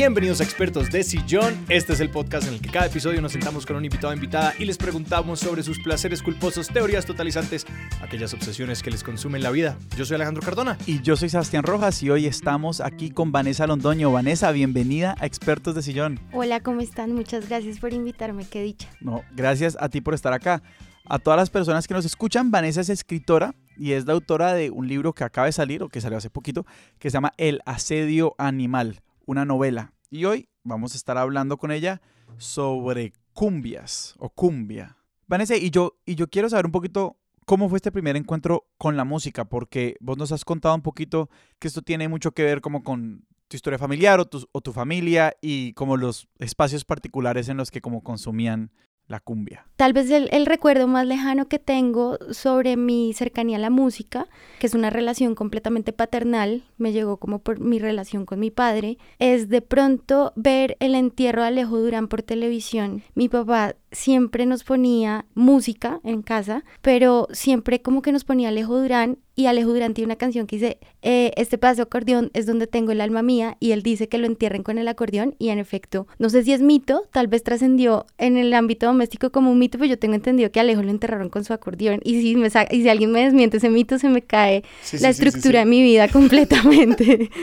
[0.00, 1.66] Bienvenidos a Expertos de Sillón.
[1.68, 4.14] Este es el podcast en el que cada episodio nos sentamos con un invitado o
[4.14, 7.66] invitada y les preguntamos sobre sus placeres culposos, teorías totalizantes,
[8.00, 9.76] aquellas obsesiones que les consumen la vida.
[9.98, 10.78] Yo soy Alejandro Cardona.
[10.86, 14.10] Y yo soy Sebastián Rojas y hoy estamos aquí con Vanessa Londoño.
[14.10, 16.18] Vanessa, bienvenida a Expertos de Sillón.
[16.32, 17.12] Hola, ¿cómo están?
[17.12, 18.88] Muchas gracias por invitarme, qué dicha.
[19.02, 20.62] No, gracias a ti por estar acá.
[21.04, 24.70] A todas las personas que nos escuchan, Vanessa es escritora y es la autora de
[24.70, 26.64] un libro que acaba de salir o que salió hace poquito,
[26.98, 29.92] que se llama El asedio animal una novela.
[30.12, 32.02] Y hoy vamos a estar hablando con ella
[32.36, 34.96] sobre cumbias o cumbia.
[35.28, 38.96] Vanessa, y yo, y yo quiero saber un poquito cómo fue este primer encuentro con
[38.96, 42.60] la música, porque vos nos has contado un poquito que esto tiene mucho que ver
[42.60, 47.48] como con tu historia familiar o tu, o tu familia y como los espacios particulares
[47.48, 48.72] en los que como consumían
[49.10, 49.66] la cumbia.
[49.76, 54.28] Tal vez el, el, recuerdo más lejano que tengo sobre mi cercanía a la música,
[54.60, 58.98] que es una relación completamente paternal, me llegó como por mi relación con mi padre,
[59.18, 63.02] es de pronto ver el entierro de Alejo Durán por televisión.
[63.14, 68.78] Mi papá siempre nos ponía música en casa, pero siempre como que nos ponía Alejo
[68.80, 72.46] Durán y Alejo Durán tiene una canción que dice, eh, este pedazo de acordeón es
[72.46, 75.48] donde tengo el alma mía y él dice que lo entierren con el acordeón y
[75.48, 79.50] en efecto, no sé si es mito, tal vez trascendió en el ámbito doméstico como
[79.50, 82.36] un mito, pero yo tengo entendido que Alejo lo enterraron con su acordeón y si,
[82.36, 84.62] me y si alguien me desmiente ese mito se me cae
[85.00, 87.30] la estructura de mi vida completamente.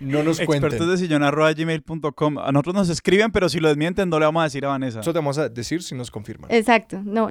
[0.00, 0.70] No, nos cuenten.
[0.70, 2.38] Expertos de sillón gmail.com.
[2.38, 5.00] A nosotros nos escriben, pero si lo desmienten, no le vamos a decir a Vanessa.
[5.00, 6.50] Eso te vamos a decir si nos confirman.
[6.52, 7.00] Exacto.
[7.04, 7.28] No,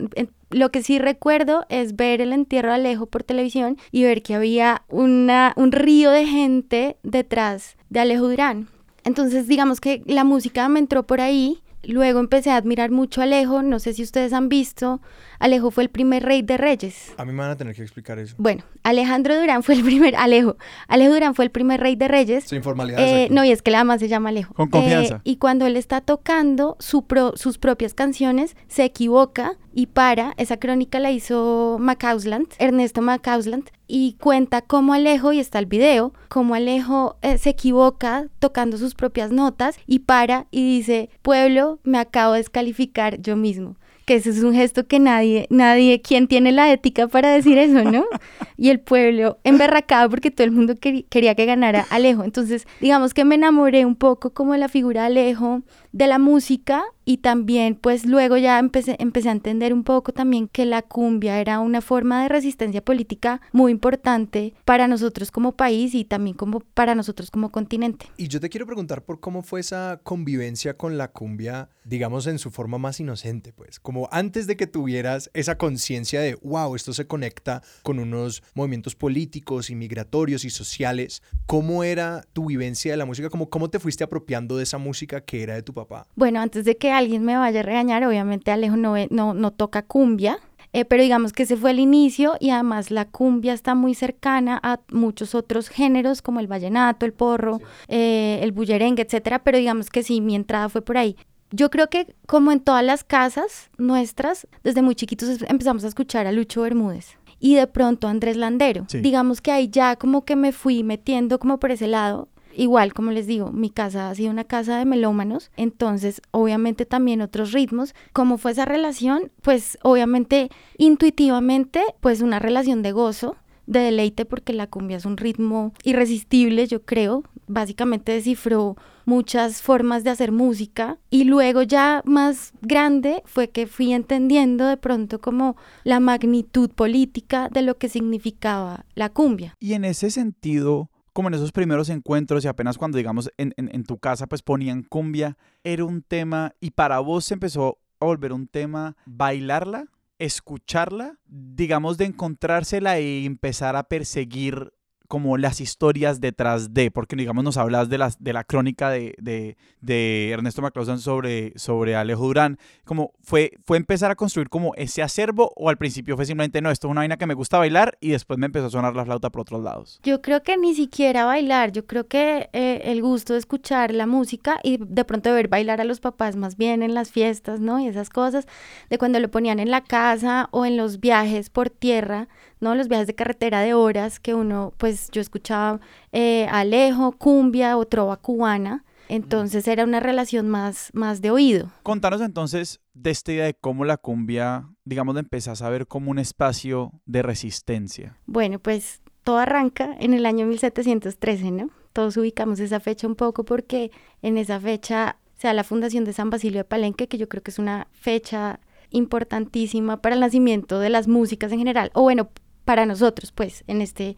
[0.49, 4.35] lo que sí recuerdo es ver el entierro de Alejo por televisión y ver que
[4.35, 8.67] había una, un río de gente detrás de Alejo Durán.
[9.03, 11.61] Entonces, digamos que la música me entró por ahí.
[11.83, 13.61] Luego empecé a admirar mucho a Alejo.
[13.61, 15.01] No sé si ustedes han visto
[15.39, 17.13] Alejo fue el primer rey de reyes.
[17.17, 18.35] A mí me van a tener que explicar eso.
[18.37, 22.45] Bueno, Alejandro Durán fue el primer, Alejo, Alejo Durán fue el primer rey de reyes.
[22.45, 22.99] Sin formalidad.
[22.99, 24.53] Eh, no, y es que la más se llama Alejo.
[24.53, 25.15] Con confianza.
[25.15, 27.05] Eh, y cuando él está tocando su
[27.35, 30.33] sus propias canciones, se equivoca y para.
[30.37, 36.13] Esa crónica la hizo Macausland, Ernesto Macausland, y cuenta cómo Alejo, y está el video,
[36.29, 41.99] cómo Alejo eh, se equivoca tocando sus propias notas y para y dice, pueblo, me
[41.99, 46.51] acabo de descalificar yo mismo que ese es un gesto que nadie, nadie, ¿quién tiene
[46.51, 48.05] la ética para decir eso, no?
[48.57, 52.23] Y el pueblo emberracado porque todo el mundo quería que ganara Alejo.
[52.23, 55.63] Entonces, digamos que me enamoré un poco como de la figura de Alejo,
[55.95, 60.49] de la música y también pues luego ya empecé, empecé a entender un poco también
[60.49, 65.95] que la cumbia era una forma de resistencia política muy importante para nosotros como país
[65.95, 68.07] y también como para nosotros como continente.
[68.17, 72.39] Y yo te quiero preguntar por cómo fue esa convivencia con la cumbia, digamos en
[72.39, 76.91] su forma más inocente, pues, como antes de que tuvieras esa conciencia de, wow, esto
[76.91, 82.97] se conecta con unos movimientos políticos y migratorios y sociales, ¿cómo era tu vivencia de
[82.97, 83.29] la música?
[83.29, 85.84] ¿Cómo, cómo te fuiste apropiando de esa música que era de tu papá?
[86.15, 89.81] Bueno, antes de que alguien me vaya a regañar, obviamente Alejo no, no, no toca
[89.83, 90.39] cumbia.
[90.73, 94.59] Eh, pero digamos que ese fue el inicio y además la cumbia está muy cercana
[94.61, 99.89] a muchos otros géneros como el vallenato, el porro, eh, el bullerengue, etcétera, pero digamos
[99.89, 101.15] que sí, mi entrada fue por ahí.
[101.51, 106.27] Yo creo que como en todas las casas nuestras, desde muy chiquitos empezamos a escuchar
[106.27, 108.85] a Lucho Bermúdez y de pronto a Andrés Landero.
[108.91, 113.11] Digamos que ahí ya como que me fui metiendo como por ese lado igual, como
[113.11, 117.93] les digo, mi casa ha sido una casa de melómanos, entonces obviamente también otros ritmos.
[118.13, 119.31] ¿Cómo fue esa relación?
[119.41, 123.35] Pues obviamente intuitivamente, pues una relación de gozo,
[123.67, 127.23] de deleite, porque la cumbia es un ritmo irresistible, yo creo.
[127.47, 133.93] Básicamente descifró muchas formas de hacer música y luego ya más grande fue que fui
[133.93, 139.53] entendiendo de pronto como la magnitud política de lo que significaba la cumbia.
[139.59, 143.97] Y en ese sentido, como en esos primeros encuentros y apenas cuando, digamos, en, tu
[143.99, 148.47] casa pues ponían cumbia, era un tema y para vos se empezó a volver un
[148.47, 149.85] tema bailarla,
[150.19, 154.73] escucharla, digamos, de encontrársela y empezar a perseguir
[155.07, 159.15] como las historias detrás de, porque digamos nos hablas de, las, de la crónica de,
[159.19, 164.73] de, de Ernesto McClausan sobre, sobre Alejo Durán, como fue, fue empezar a construir como
[164.75, 167.57] ese acervo o al principio fue simplemente, no, esto es una vaina que me gusta
[167.57, 169.99] bailar y después me empezó a sonar la flauta por otros lados.
[170.03, 174.07] Yo creo que ni siquiera bailar, yo creo que eh, el gusto de escuchar la
[174.07, 177.79] música y de pronto ver bailar a los papás más bien en las fiestas, ¿no?
[177.79, 178.47] Y esas cosas,
[178.89, 182.27] de cuando lo ponían en la casa o en los viajes por tierra,
[182.59, 182.75] ¿no?
[182.75, 185.79] Los viajes de carretera de horas que uno, pues yo escuchaba
[186.11, 188.83] eh, Alejo, cumbia o trova cubana.
[189.07, 191.69] Entonces era una relación más, más de oído.
[191.83, 196.17] Contanos entonces de esta idea de cómo la cumbia, digamos, empezás a ver como un
[196.17, 198.17] espacio de resistencia.
[198.25, 201.69] Bueno, pues todo arranca en el año 1713, ¿no?
[201.95, 203.89] todos ubicamos esa fecha un poco porque
[204.21, 207.41] en esa fecha se da la fundación de San Basilio de Palenque, que yo creo
[207.41, 208.59] que es una fecha
[208.89, 212.29] importantísima para el nacimiento de las músicas en general, o bueno,
[212.65, 214.17] para nosotros, pues, en este,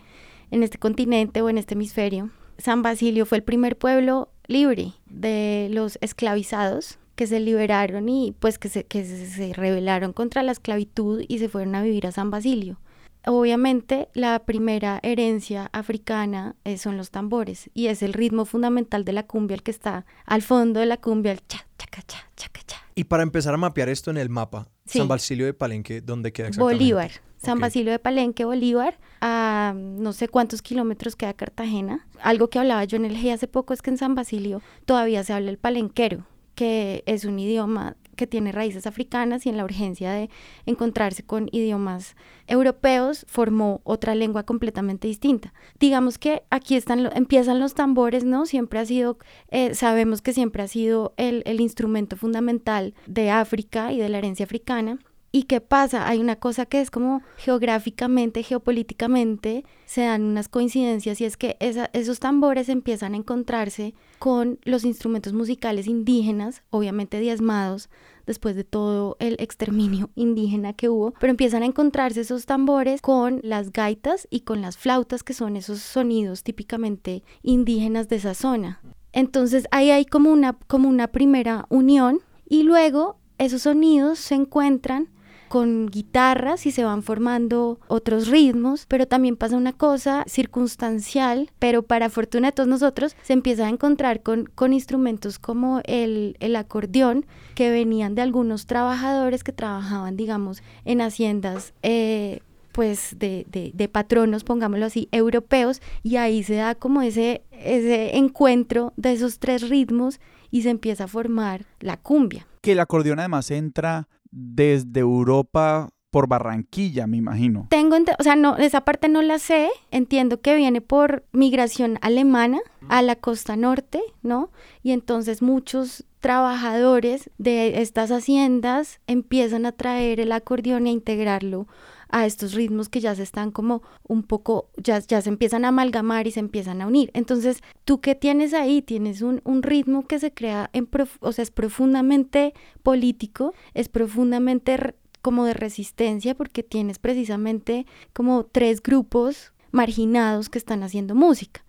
[0.52, 2.32] en este continente o en este hemisferio.
[2.58, 8.58] San Basilio fue el primer pueblo libre de los esclavizados que se liberaron y pues
[8.60, 12.32] que se, que se rebelaron contra la esclavitud y se fueron a vivir a San
[12.32, 12.80] Basilio.
[13.26, 19.14] Obviamente la primera herencia africana eh, son los tambores y es el ritmo fundamental de
[19.14, 22.04] la cumbia el que está al fondo de la cumbia, el cha, cha, cha,
[22.36, 22.78] cha, cha.
[22.96, 26.48] Y para empezar a mapear esto en el mapa, San Basilio de Palenque, ¿dónde queda
[26.48, 26.84] exactamente?
[26.84, 27.12] Bolívar.
[27.48, 32.06] San Basilio de Palenque, Bolívar, a no sé cuántos kilómetros queda Cartagena.
[32.22, 35.24] Algo que hablaba yo en el G hace poco es que en San Basilio todavía
[35.24, 39.64] se habla el palenquero, que es un idioma que tiene raíces africanas y en la
[39.64, 40.30] urgencia de
[40.66, 42.18] encontrarse con idiomas
[42.48, 45.54] europeos formó otra lengua completamente distinta.
[45.80, 48.46] Digamos que aquí están empiezan los tambores, ¿no?
[48.46, 49.20] Siempre ha sido,
[49.52, 54.18] eh, sabemos que siempre ha sido el, el instrumento fundamental de África y de la
[54.18, 55.00] herencia africana
[55.38, 56.08] ¿Y qué pasa?
[56.08, 61.58] Hay una cosa que es como geográficamente, geopolíticamente, se dan unas coincidencias y es que
[61.60, 67.92] esos tambores empiezan a encontrarse con los instrumentos musicales indígenas, obviamente diezmados
[68.26, 73.40] después de todo el exterminio indígena que hubo, pero empiezan a encontrarse esos tambores con
[73.44, 78.82] las gaitas y con las flautas, que son esos sonidos típicamente indígenas de esa zona.
[79.14, 85.10] Entonces ahí hay como una, como una primera unión y luego esos sonidos se encuentran
[85.48, 91.84] con guitarras y se van formando otros ritmos, pero también pasa una cosa circunstancial, pero
[91.84, 96.56] para fortuna de todos nosotros se empieza a encontrar con, con instrumentos como el, el
[96.56, 101.74] acordeón que venían de algunos trabajadores que trabajaban, digamos, en haciendas.
[101.84, 102.42] Eh,
[102.72, 108.16] pues de, de, de, patronos, pongámoslo así, europeos, y ahí se da como ese, ese
[108.18, 110.20] encuentro de esos tres ritmos
[110.52, 112.46] y se empieza a formar la cumbia.
[112.62, 117.68] Que el acordeón además entra desde Europa por Barranquilla, me imagino.
[117.70, 119.70] Tengo, o sea, no, esa parte no la sé.
[119.92, 122.60] Entiendo que viene por migración alemana
[122.90, 124.52] a la costa norte, ¿no?
[124.84, 131.68] Y entonces muchos trabajadores de estas haciendas empiezan a traer el acordeón y a integrarlo
[132.10, 135.70] a estos ritmos que ya se están como un poco, ya, ya se empiezan a
[135.70, 137.12] amalgamar y se empiezan a unir.
[137.14, 138.82] Entonces, ¿tú qué tienes ahí?
[138.82, 140.90] Tienes un, un ritmo que se crea, en
[141.20, 148.82] o sea, es profundamente político, es profundamente como de resistencia porque tienes precisamente como tres
[148.82, 151.66] grupos marginados que están haciendo música.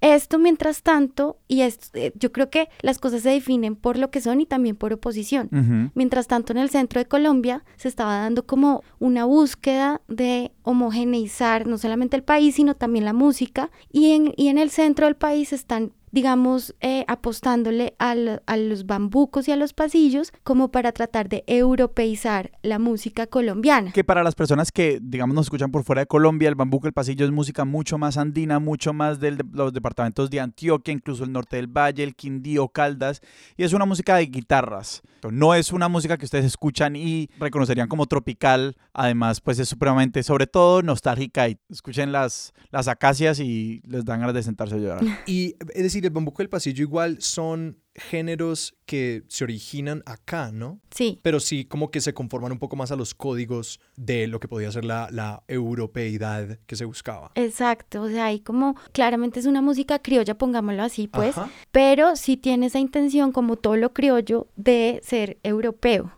[0.00, 4.10] Esto, mientras tanto, y es, eh, yo creo que las cosas se definen por lo
[4.10, 5.90] que son y también por oposición.
[5.94, 11.66] Mientras tanto, en el centro de Colombia se estaba dando como una búsqueda de homogeneizar
[11.66, 13.70] no solamente el país, sino también la música.
[13.92, 18.14] Y en, y en el centro del país están digamos, eh, apostándole a
[18.56, 23.92] los bambucos y a los pasillos como para tratar de europeizar la música colombiana.
[23.92, 26.92] Que para las personas que, digamos, nos escuchan por fuera de Colombia, el bambuco, el
[26.92, 31.32] pasillo es música mucho más andina, mucho más de los departamentos de Antioquia, incluso el
[31.32, 33.20] norte del Valle, el Quindío, Caldas,
[33.56, 35.02] y es una música de guitarras.
[35.30, 40.22] No es una música que ustedes escuchan y reconocerían como tropical, además, pues es supremamente,
[40.22, 44.78] sobre todo, nostálgica y escuchen las, las acacias y les dan ganas de sentarse a
[44.78, 45.04] llorar.
[45.26, 50.80] Y es decir, el bambuco del pasillo igual son géneros que se originan acá, ¿no?
[50.90, 51.18] Sí.
[51.22, 54.48] Pero sí como que se conforman un poco más a los códigos de lo que
[54.48, 57.32] podía ser la, la europeidad que se buscaba.
[57.34, 61.34] Exacto, o sea, ahí como claramente es una música criolla, pongámoslo así, pues,
[61.70, 66.12] pero sí tiene esa intención como todo lo criollo de ser europeo.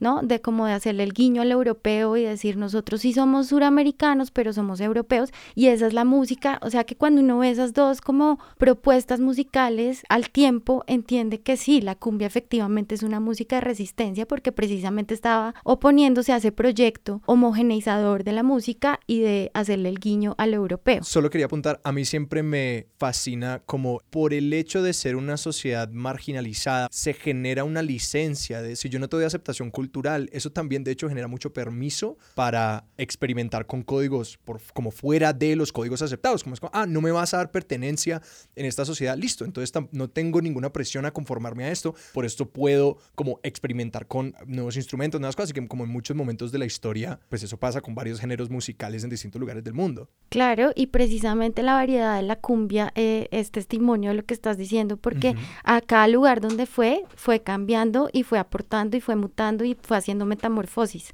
[0.00, 0.20] ¿No?
[0.22, 4.52] De como de hacerle el guiño al europeo y decir nosotros sí somos suramericanos, pero
[4.52, 8.00] somos europeos y esa es la música, o sea que cuando uno ve esas dos
[8.00, 13.60] como propuestas musicales al tiempo entiende que sí, la cumbia efectivamente es una música de
[13.60, 19.88] resistencia porque precisamente estaba oponiéndose a ese proyecto homogeneizador de la música y de hacerle
[19.88, 21.02] el guiño al europeo.
[21.04, 25.36] Solo quería apuntar, a mí siempre me fascina como por el hecho de ser una
[25.36, 29.28] sociedad marginalizada se genera una licencia de si yo no te voy a
[29.70, 30.28] cultural.
[30.32, 35.56] Eso también, de hecho, genera mucho permiso para experimentar con códigos por, como fuera de
[35.56, 36.42] los códigos aceptados.
[36.42, 38.22] Como es como, ah, no me vas a dar pertenencia
[38.56, 39.44] en esta sociedad, listo.
[39.44, 41.94] Entonces no tengo ninguna presión a conformarme a esto.
[42.12, 45.50] Por esto puedo como experimentar con nuevos instrumentos, nuevas cosas.
[45.50, 48.50] Y que como en muchos momentos de la historia, pues eso pasa con varios géneros
[48.50, 50.08] musicales en distintos lugares del mundo.
[50.28, 54.56] Claro, y precisamente la variedad de la cumbia eh, es testimonio de lo que estás
[54.56, 59.43] diciendo, porque a cada lugar donde fue, fue cambiando y fue aportando y fue mutando
[59.64, 61.12] y fue haciendo metamorfosis,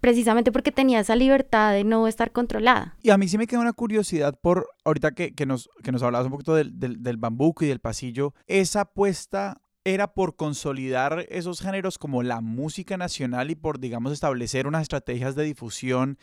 [0.00, 2.96] precisamente porque tenía esa libertad de no estar controlada.
[3.02, 6.02] Y a mí sí me queda una curiosidad por, ahorita que, que nos, que nos
[6.02, 11.26] hablabas un poquito del, del, del bambuco y del pasillo, esa apuesta era por consolidar
[11.28, 16.18] esos géneros como la música nacional y por, digamos, establecer unas estrategias de difusión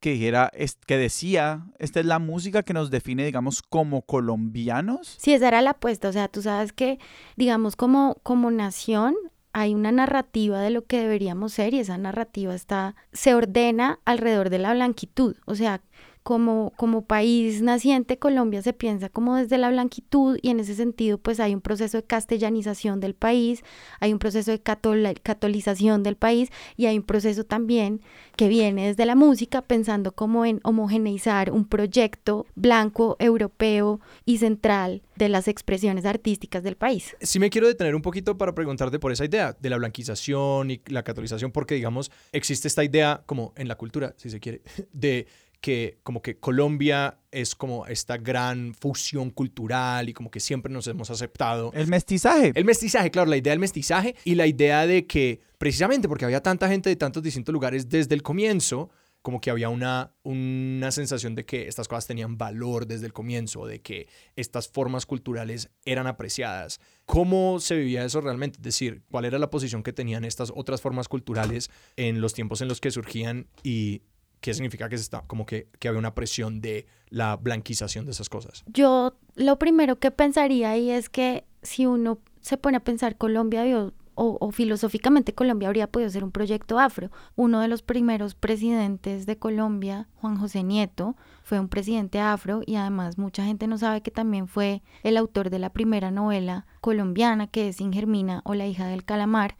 [0.00, 0.52] que, era,
[0.86, 5.16] que decía, esta es la música que nos define, digamos, como colombianos.
[5.18, 6.08] Sí, esa era la apuesta.
[6.08, 6.98] O sea, tú sabes que,
[7.36, 9.16] digamos, como, como nación,
[9.52, 14.50] hay una narrativa de lo que deberíamos ser y esa narrativa está, se ordena alrededor
[14.50, 15.36] de la blanquitud.
[15.46, 15.82] O sea,
[16.28, 21.16] como, como país naciente, Colombia se piensa como desde la blanquitud y en ese sentido
[21.16, 23.62] pues hay un proceso de castellanización del país,
[23.98, 28.02] hay un proceso de catolización del país y hay un proceso también
[28.36, 35.00] que viene desde la música pensando como en homogeneizar un proyecto blanco, europeo y central
[35.16, 37.16] de las expresiones artísticas del país.
[37.22, 40.82] Sí me quiero detener un poquito para preguntarte por esa idea de la blanquización y
[40.88, 44.60] la catolización porque digamos existe esta idea como en la cultura, si se quiere,
[44.92, 45.26] de
[45.60, 50.86] que como que Colombia es como esta gran fusión cultural y como que siempre nos
[50.86, 51.72] hemos aceptado.
[51.74, 52.52] El mestizaje.
[52.54, 56.42] El mestizaje, claro, la idea del mestizaje y la idea de que precisamente porque había
[56.42, 58.90] tanta gente de tantos distintos lugares desde el comienzo,
[59.22, 63.66] como que había una, una sensación de que estas cosas tenían valor desde el comienzo,
[63.66, 66.80] de que estas formas culturales eran apreciadas.
[67.04, 68.58] ¿Cómo se vivía eso realmente?
[68.58, 72.60] Es decir, ¿cuál era la posición que tenían estas otras formas culturales en los tiempos
[72.60, 74.02] en los que surgían y
[74.40, 78.12] ¿Qué significa que, se está, como que, que había una presión de la blanquización de
[78.12, 78.64] esas cosas?
[78.66, 83.64] Yo lo primero que pensaría ahí es que si uno se pone a pensar Colombia
[83.76, 87.10] o, o, filosóficamente Colombia habría podido ser un proyecto afro.
[87.36, 92.74] Uno de los primeros presidentes de Colombia, Juan José Nieto, fue un presidente afro y
[92.74, 97.46] además mucha gente no sabe que también fue el autor de la primera novela colombiana
[97.46, 99.56] que es Ingermina o La hija del calamar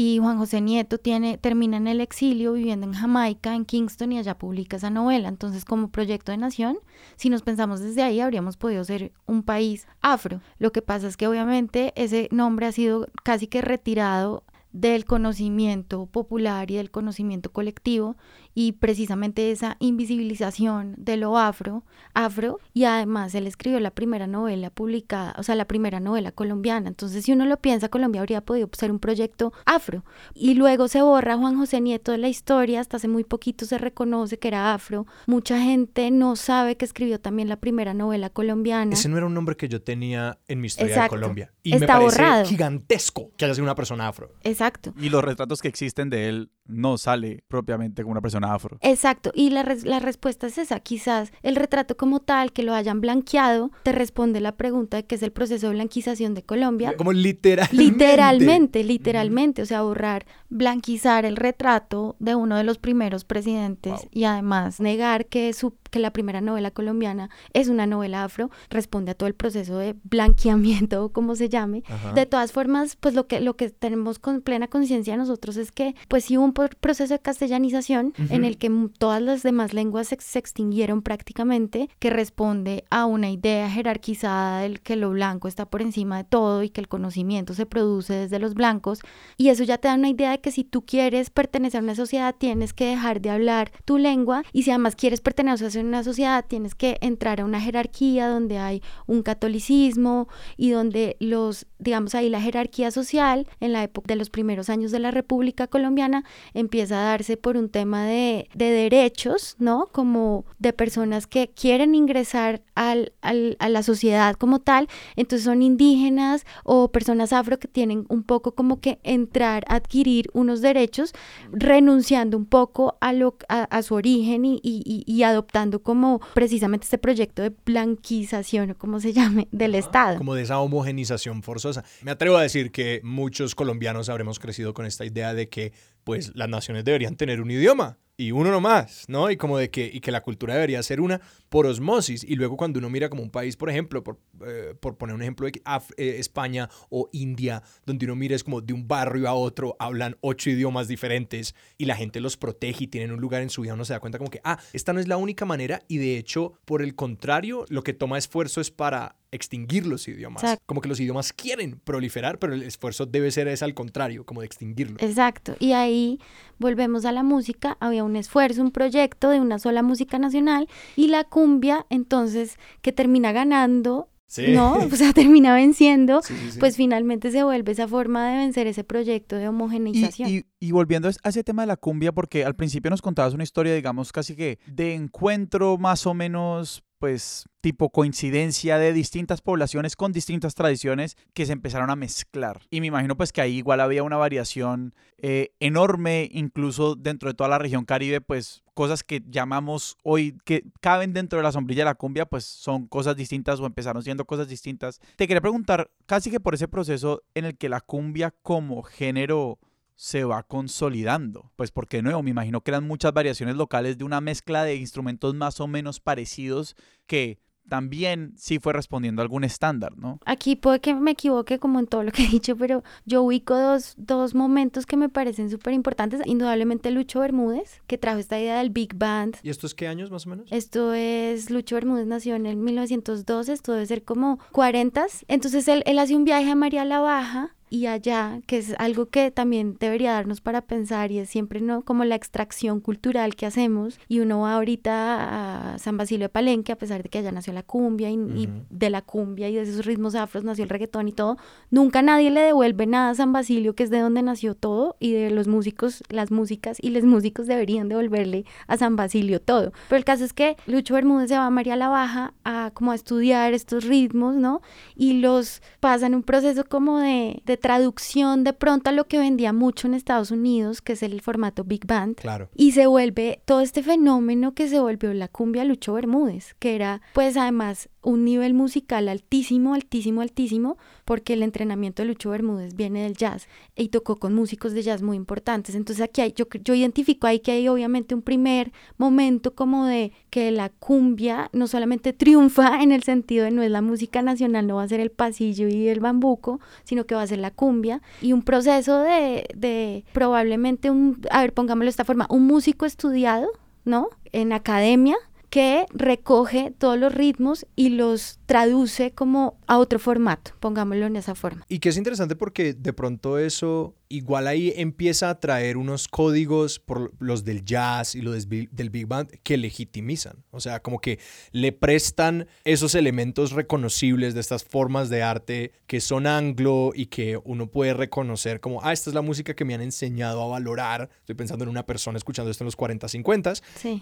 [0.00, 4.18] y Juan José Nieto tiene, termina en el exilio viviendo en Jamaica, en Kingston, y
[4.20, 5.28] allá publica esa novela.
[5.28, 6.78] Entonces, como proyecto de nación,
[7.16, 10.40] si nos pensamos desde ahí, habríamos podido ser un país afro.
[10.60, 16.06] Lo que pasa es que obviamente ese nombre ha sido casi que retirado del conocimiento
[16.06, 18.16] popular y del conocimiento colectivo
[18.58, 24.70] y precisamente esa invisibilización de lo afro, afro, y además él escribió la primera novela
[24.70, 26.88] publicada, o sea, la primera novela colombiana.
[26.88, 30.04] Entonces, si uno lo piensa, Colombia habría podido ser un proyecto afro.
[30.34, 33.78] Y luego se borra Juan José Nieto de la historia, hasta hace muy poquito se
[33.78, 35.06] reconoce que era afro.
[35.28, 38.94] Mucha gente no sabe que escribió también la primera novela colombiana.
[38.94, 41.52] Ese no era un nombre que yo tenía en mi historia de Colombia.
[41.62, 42.44] Y me parece borrado.
[42.44, 44.32] gigantesco que haya sido una persona afro.
[44.42, 44.92] Exacto.
[44.98, 48.78] Y los retratos que existen de él no sale propiamente como una persona afro.
[48.82, 53.00] Exacto, y la, la, respuesta es esa, quizás el retrato como tal, que lo hayan
[53.00, 56.94] blanqueado, te responde la pregunta de qué es el proceso de blanquización de Colombia.
[56.96, 57.76] Como literalmente.
[57.76, 64.24] Literalmente, literalmente, o sea, borrar, blanquizar el retrato de uno de los primeros presidentes y
[64.24, 69.14] además negar que su que la primera novela colombiana es una novela afro, responde a
[69.14, 71.82] todo el proceso de blanqueamiento o como se llame.
[72.14, 75.94] De todas formas, pues lo que, lo que tenemos con plena conciencia nosotros es que
[76.08, 80.38] pues sí hubo un proceso de castellanización en el que todas las demás lenguas se,
[80.38, 86.18] extinguieron prácticamente, que responde a una idea jerarquizada del que lo blanco está por encima
[86.18, 89.00] de todo y que el conocimiento se produce desde los blancos.
[89.36, 91.94] Y eso ya te da una idea de que si tú quieres pertenecer a una
[91.94, 95.86] sociedad tienes que dejar de hablar tu lengua y si además quieres pertenecer a en
[95.86, 101.66] una sociedad tienes que entrar a una jerarquía donde hay un catolicismo y donde los,
[101.78, 105.66] digamos ahí la jerarquía social en la época de los primeros años de la República
[105.66, 109.88] Colombiana empieza a darse por un tema de, de derechos, ¿no?
[109.92, 115.62] Como de personas que quieren ingresar al, al, a la sociedad como tal, entonces son
[115.62, 121.12] indígenas o personas afro que tienen un poco como que entrar, adquirir unos derechos,
[121.52, 126.98] renunciando un poco a, lo, a, su origen y, y, y adoptando como precisamente este
[126.98, 130.18] proyecto de blanquización o como se llame del Estado.
[130.18, 131.84] Como de esa homogenización forzosa.
[132.02, 135.72] Me atrevo a decir que muchos colombianos habremos crecido con esta idea de que
[136.04, 139.30] pues las naciones deberían tener un idioma y uno nomás, ¿no?
[139.30, 142.24] Y como de que, y que la cultura debería ser una por osmosis.
[142.24, 145.22] Y luego cuando uno mira como un país, por ejemplo, por, eh, por poner un
[145.22, 145.62] ejemplo de
[145.96, 150.16] eh, España o India, donde uno mira es como de un barrio a otro, hablan
[150.20, 153.74] ocho idiomas diferentes y la gente los protege y tienen un lugar en su vida,
[153.74, 156.18] uno se da cuenta como que, ah, esta no es la única manera y de
[156.18, 160.58] hecho, por el contrario, lo que toma esfuerzo es para extinguir los idiomas.
[160.66, 164.40] Como que los idiomas quieren proliferar, pero el esfuerzo debe ser es al contrario, como
[164.40, 165.02] de extinguirlos.
[165.02, 165.54] Exacto.
[165.58, 166.18] Y ahí
[166.58, 171.08] volvemos a la música, había un esfuerzo, un proyecto de una sola música nacional y
[171.08, 174.08] la cumbia, entonces, que termina ganando
[174.48, 174.74] ¿no?
[174.92, 176.20] O sea, termina venciendo,
[176.60, 180.28] pues finalmente se vuelve esa forma de vencer ese proyecto de homogeneización.
[180.28, 183.44] Y, y, volviendo a ese tema de la cumbia, porque al principio nos contabas una
[183.44, 189.96] historia, digamos, casi que de encuentro más o menos pues tipo coincidencia de distintas poblaciones
[189.96, 192.62] con distintas tradiciones que se empezaron a mezclar.
[192.70, 197.34] Y me imagino pues que ahí igual había una variación eh, enorme, incluso dentro de
[197.34, 201.82] toda la región caribe, pues cosas que llamamos hoy que caben dentro de la sombrilla
[201.82, 205.00] de la cumbia, pues son cosas distintas o empezaron siendo cosas distintas.
[205.16, 209.58] Te quería preguntar, casi que por ese proceso en el que la cumbia como género
[209.98, 211.50] se va consolidando.
[211.56, 214.76] Pues porque de nuevo, me imagino que eran muchas variaciones locales de una mezcla de
[214.76, 216.76] instrumentos más o menos parecidos
[217.08, 220.20] que también sí fue respondiendo a algún estándar, ¿no?
[220.24, 223.58] Aquí puede que me equivoque como en todo lo que he dicho, pero yo ubico
[223.58, 226.22] dos, dos momentos que me parecen súper importantes.
[226.24, 229.36] Indudablemente Lucho Bermúdez, que trajo esta idea del Big Band.
[229.42, 230.46] ¿Y esto es qué años más o menos?
[230.52, 235.06] Esto es, Lucho Bermúdez nació en el 1912, esto debe ser como 40.
[235.26, 239.06] Entonces él, él hace un viaje a María la Baja y allá, que es algo
[239.06, 243.46] que también debería darnos para pensar y es siempre no como la extracción cultural que
[243.46, 247.32] hacemos y uno va ahorita a San Basilio de Palenque a pesar de que allá
[247.32, 251.08] nació la cumbia y, de la cumbia y de esos ritmos afros nació el reggaetón
[251.08, 251.36] y todo,
[251.70, 255.12] nunca nadie le devuelve nada a San Basilio que es de donde nació todo y
[255.12, 259.72] de los músicos, las músicas y los músicos deberían devolverle a San Basilio todo.
[259.88, 262.92] Pero el caso es que Lucho Bermúdez se va a María la Baja a como
[262.92, 264.62] a estudiar estos ritmos, ¿no?
[264.96, 269.52] Y los pasa en un proceso como de traducción de pronto a lo que vendía
[269.52, 272.16] mucho en Estados Unidos, que es el formato Big Band.
[272.16, 272.48] Claro.
[272.54, 277.02] Y se vuelve todo este fenómeno que se volvió la cumbia Lucho Bermúdez, que era
[277.12, 283.02] pues además un nivel musical altísimo, altísimo, altísimo, porque el entrenamiento de Lucho Bermúdez viene
[283.02, 285.74] del jazz y tocó con músicos de jazz muy importantes.
[285.74, 290.50] Entonces aquí yo, yo identifico ahí que hay obviamente un primer momento como de que
[290.50, 294.76] la cumbia no solamente triunfa en el sentido de no es la música nacional, no
[294.76, 298.00] va a ser el pasillo y el bambuco, sino que va a ser la cumbia
[298.20, 302.86] y un proceso de, de probablemente un, a ver, pongámoslo de esta forma, un músico
[302.86, 303.48] estudiado,
[303.84, 304.08] ¿no?
[304.32, 305.16] En academia
[305.50, 311.34] que recoge todos los ritmos y los traduce como a otro formato, pongámoslo en esa
[311.34, 311.64] forma.
[311.68, 316.78] Y que es interesante porque de pronto eso igual ahí empieza a traer unos códigos
[316.78, 320.44] por los del jazz y los del big band que legitimizan.
[320.50, 321.18] O sea, como que
[321.52, 327.38] le prestan esos elementos reconocibles de estas formas de arte que son anglo y que
[327.44, 331.10] uno puede reconocer como, ah, esta es la música que me han enseñado a valorar.
[331.20, 333.52] Estoy pensando en una persona escuchando esto en los 40, 50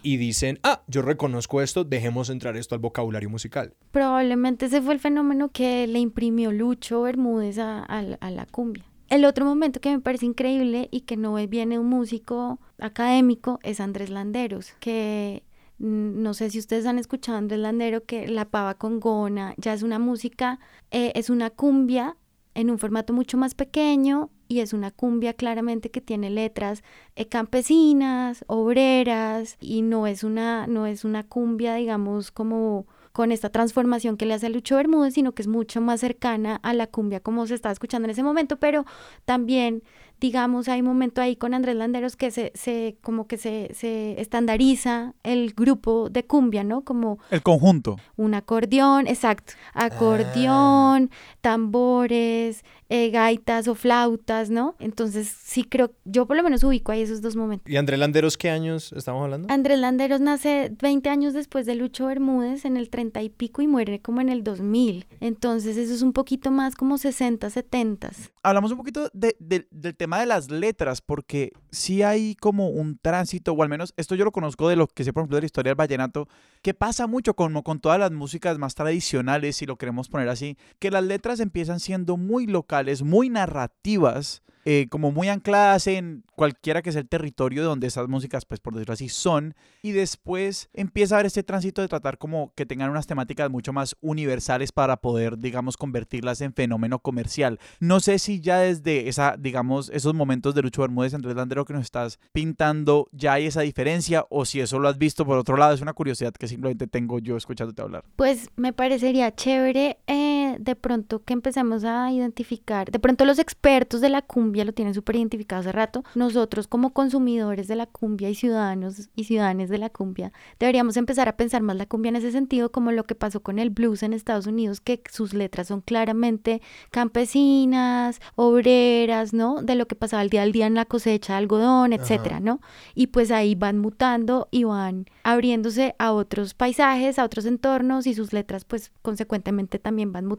[0.03, 3.75] y dicen, ah, yo reconozco esto, dejemos entrar esto al vocabulario musical.
[3.91, 8.85] Probablemente ese fue el fenómeno que le imprimió Lucho Bermúdez a la cumbia.
[9.09, 13.81] El otro momento que me parece increíble y que no viene un músico académico es
[13.81, 15.45] Andrés Landeros, que
[15.79, 19.73] mm, no sé si ustedes han escuchado Andrés Landero, que La Pava con Gona ya
[19.75, 20.59] es una música,
[20.91, 22.17] eh, es una cumbia
[22.55, 26.83] en un formato mucho más pequeño y es una cumbia claramente que tiene letras
[27.17, 33.49] eh, campesinas, obreras y no es una no es una cumbia digamos como con esta
[33.49, 36.87] transformación que le hace a Lucho Bermúdez, sino que es mucho más cercana a la
[36.87, 38.85] cumbia como se estaba escuchando en ese momento, pero
[39.25, 39.83] también
[40.21, 44.21] digamos, hay un momento ahí con Andrés Landeros que se, se como que se, se,
[44.21, 46.83] estandariza el grupo de cumbia, ¿no?
[46.83, 47.19] Como...
[47.31, 47.97] El conjunto.
[48.17, 49.53] Un acordeón, exacto.
[49.75, 51.37] Acordeón, ah.
[51.41, 54.75] tambores, eh, gaitas o flautas, ¿no?
[54.79, 57.71] Entonces sí creo, yo por lo menos ubico ahí esos dos momentos.
[57.71, 59.53] ¿Y Andrés Landeros qué años estamos hablando?
[59.53, 63.67] Andrés Landeros nace 20 años después de Lucho Bermúdez en el 30 y pico y
[63.67, 65.07] muere como en el 2000.
[65.21, 68.13] Entonces eso es un poquito más como 60, 70.
[68.43, 73.53] Hablamos un poquito de, del tema de las letras, porque sí hay como un tránsito,
[73.53, 75.47] o al menos esto yo lo conozco de lo que sé, por ejemplo, de la
[75.47, 76.29] historia del vallenato,
[76.63, 80.57] que pasa mucho como con todas las músicas más tradicionales, si lo queremos poner así,
[80.79, 86.83] que las letras empiezan siendo muy locales, muy narrativas, eh, como muy ancladas en cualquiera
[86.83, 89.55] que sea el territorio de donde esas músicas, pues por decirlo así, son.
[89.81, 93.73] Y después empieza a haber este tránsito de tratar como que tengan unas temáticas mucho
[93.73, 97.61] más universales para poder, digamos, convertirlas en fenómeno comercial.
[97.79, 101.73] No sé si ya desde esa, digamos, esos momentos de Lucho Bermúdez, Andrés Landero que
[101.73, 105.57] nos estás pintando, ya hay esa diferencia o si eso lo has visto por otro
[105.57, 108.05] lado, es una curiosidad que simplemente tengo yo escuchándote hablar.
[108.17, 113.39] Pues me parecería chévere eh, que de pronto que empecemos a identificar, de pronto los
[113.39, 117.87] expertos de la cumbia lo tienen súper identificado hace rato, nosotros como consumidores de la
[117.87, 122.11] cumbia y ciudadanos y ciudadanas de la cumbia, deberíamos empezar a pensar más la cumbia
[122.11, 125.35] en ese sentido como lo que pasó con el blues en Estados Unidos, que sus
[125.35, 129.63] letras son claramente campesinas, obreras, ¿no?
[129.63, 132.61] De lo que pasaba el día al día en la cosecha de algodón, etcétera, ¿no?
[132.95, 138.15] Y pues ahí van mutando y van abriéndose a otros paisajes, a otros entornos y
[138.15, 140.36] sus letras pues consecuentemente también van mutando.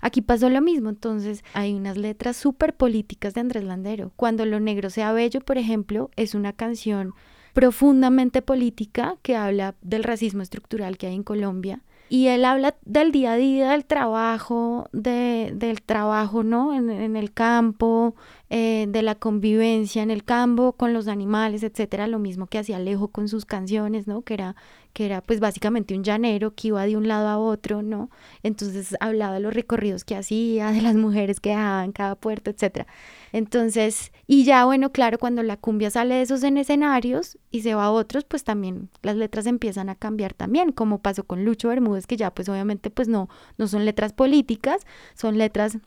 [0.00, 4.12] Aquí pasó lo mismo, entonces hay unas letras súper políticas de Andrés Landero.
[4.16, 7.14] Cuando lo negro sea bello, por ejemplo, es una canción
[7.52, 11.80] profundamente política que habla del racismo estructural que hay en Colombia.
[12.12, 16.74] Y él habla del día a día, del trabajo, de, del trabajo, ¿no?
[16.74, 18.16] En, el campo,
[18.50, 22.78] eh, de la convivencia en el campo con los animales, etcétera, lo mismo que hacía
[22.78, 24.22] Alejo con sus canciones, ¿no?
[24.22, 24.56] Que era,
[24.92, 28.10] que era pues básicamente un llanero que iba de un lado a otro, ¿no?
[28.42, 32.86] Entonces hablaba de los recorridos que hacía, de las mujeres que dejaban cada puerto, etcétera.
[33.32, 37.74] Entonces, y ya bueno, claro, cuando la cumbia sale de esos en escenarios y se
[37.74, 41.68] va a otros, pues también las letras empiezan a cambiar también, como pasó con Lucho
[41.68, 45.78] Bermúdez, que ya pues obviamente pues no, no son letras políticas, son letras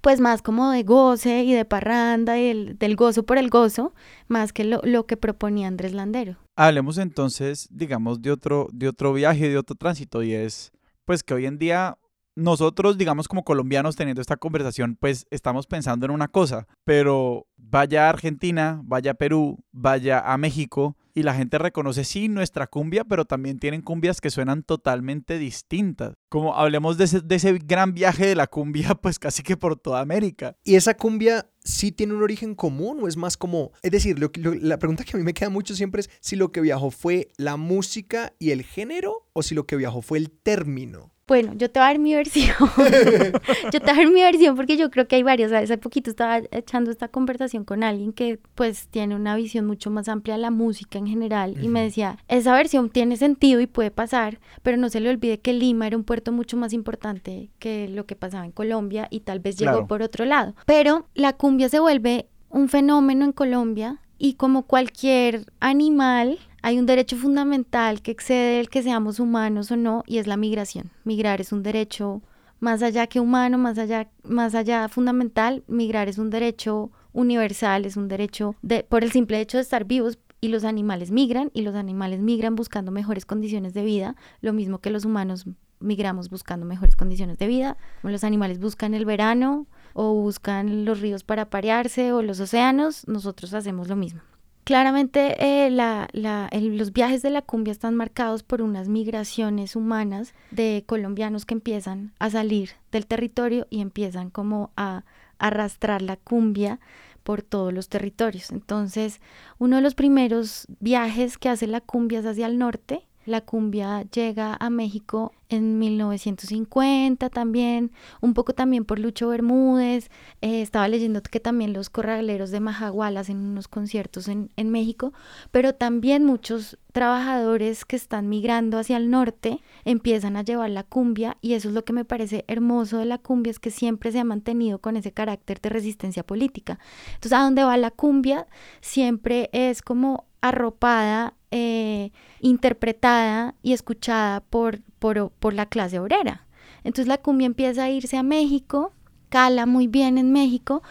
[0.00, 3.94] pues más como de goce y de parranda y del gozo por el gozo,
[4.28, 6.41] más que lo, lo, que proponía Andrés Landero.
[6.56, 10.70] Hablemos entonces, digamos, de otro, de otro viaje, de otro tránsito, y es
[11.04, 11.98] pues que hoy en día
[12.34, 18.06] nosotros, digamos, como colombianos teniendo esta conversación, pues estamos pensando en una cosa, pero vaya
[18.06, 23.04] a Argentina, vaya a Perú, vaya a México, y la gente reconoce sí nuestra cumbia,
[23.04, 26.14] pero también tienen cumbias que suenan totalmente distintas.
[26.30, 29.78] Como hablemos de ese, de ese gran viaje de la cumbia, pues casi que por
[29.78, 30.56] toda América.
[30.64, 34.30] ¿Y esa cumbia sí tiene un origen común o es más como, es decir, lo,
[34.34, 36.90] lo, la pregunta que a mí me queda mucho siempre es si lo que viajó
[36.90, 41.12] fue la música y el género o si lo que viajó fue el término?
[41.28, 42.54] Bueno, yo te voy a dar mi versión.
[43.72, 45.52] yo te voy a dar mi versión porque yo creo que hay varias.
[45.52, 50.08] Hace poquito estaba echando esta conversación con alguien que pues tiene una visión mucho más
[50.08, 53.90] amplia de la música en general y me decía, esa versión tiene sentido y puede
[53.90, 57.88] pasar, pero no se le olvide que Lima era un puerto mucho más importante que
[57.88, 59.86] lo que pasaba en Colombia y tal vez llegó claro.
[59.86, 60.54] por otro lado.
[60.66, 66.86] Pero la cumbia se vuelve un fenómeno en Colombia y como cualquier animal, hay un
[66.86, 70.92] derecho fundamental que excede el que seamos humanos o no, y es la migración.
[71.04, 72.22] Migrar es un derecho
[72.58, 75.62] más allá que humano, más allá, más allá fundamental.
[75.66, 79.84] Migrar es un derecho universal, es un derecho de, por el simple hecho de estar
[79.84, 80.18] vivos.
[80.40, 84.78] Y los animales migran, y los animales migran buscando mejores condiciones de vida, lo mismo
[84.78, 85.44] que los humanos
[85.80, 87.76] migramos buscando mejores condiciones de vida.
[88.02, 93.54] Los animales buscan el verano o buscan los ríos para parearse o los océanos, nosotros
[93.54, 94.20] hacemos lo mismo.
[94.64, 101.44] Claramente eh, los viajes de la cumbia están marcados por unas migraciones humanas de colombianos
[101.46, 105.04] que empiezan a salir del territorio y empiezan como a
[105.38, 106.78] arrastrar la cumbia
[107.24, 108.50] por todos los territorios.
[108.50, 109.20] Entonces,
[109.58, 113.06] uno de los primeros viajes que hace la cumbia es hacia el norte.
[113.24, 120.10] La cumbia llega a México en 1950 también, un poco también por Lucho Bermúdez.
[120.40, 125.12] Eh, estaba leyendo que también los corraleros de Majagualas en unos conciertos en, en México,
[125.50, 131.36] pero también muchos trabajadores que están migrando hacia el norte empiezan a llevar la cumbia
[131.40, 134.20] y eso es lo que me parece hermoso de la cumbia, es que siempre se
[134.20, 136.78] ha mantenido con ese carácter de resistencia política.
[137.14, 138.46] Entonces, a donde va la cumbia
[138.80, 142.10] siempre es como arropada, eh,
[142.40, 146.46] interpretada y escuchada por, por, por la clase obrera.
[146.82, 148.92] Entonces la cumbia empieza a irse a México,
[149.28, 150.82] cala muy bien en México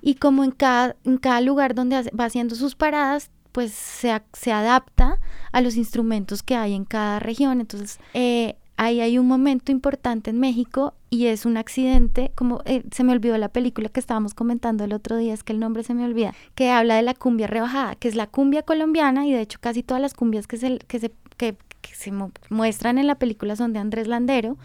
[0.00, 4.52] y como en cada, en cada lugar donde va haciendo sus paradas, pues se, se
[4.52, 5.18] adapta
[5.50, 7.60] a los instrumentos que hay en cada región.
[7.60, 12.82] Entonces eh, ahí hay un momento importante en México y es un accidente, como eh,
[12.90, 15.82] se me olvidó la película que estábamos comentando el otro día, es que el nombre
[15.82, 19.32] se me olvida, que habla de la cumbia rebajada, que es la cumbia colombiana y
[19.34, 22.10] de hecho casi todas las cumbias que se, que se, que, que se
[22.48, 24.56] muestran en la película son de Andrés Landero,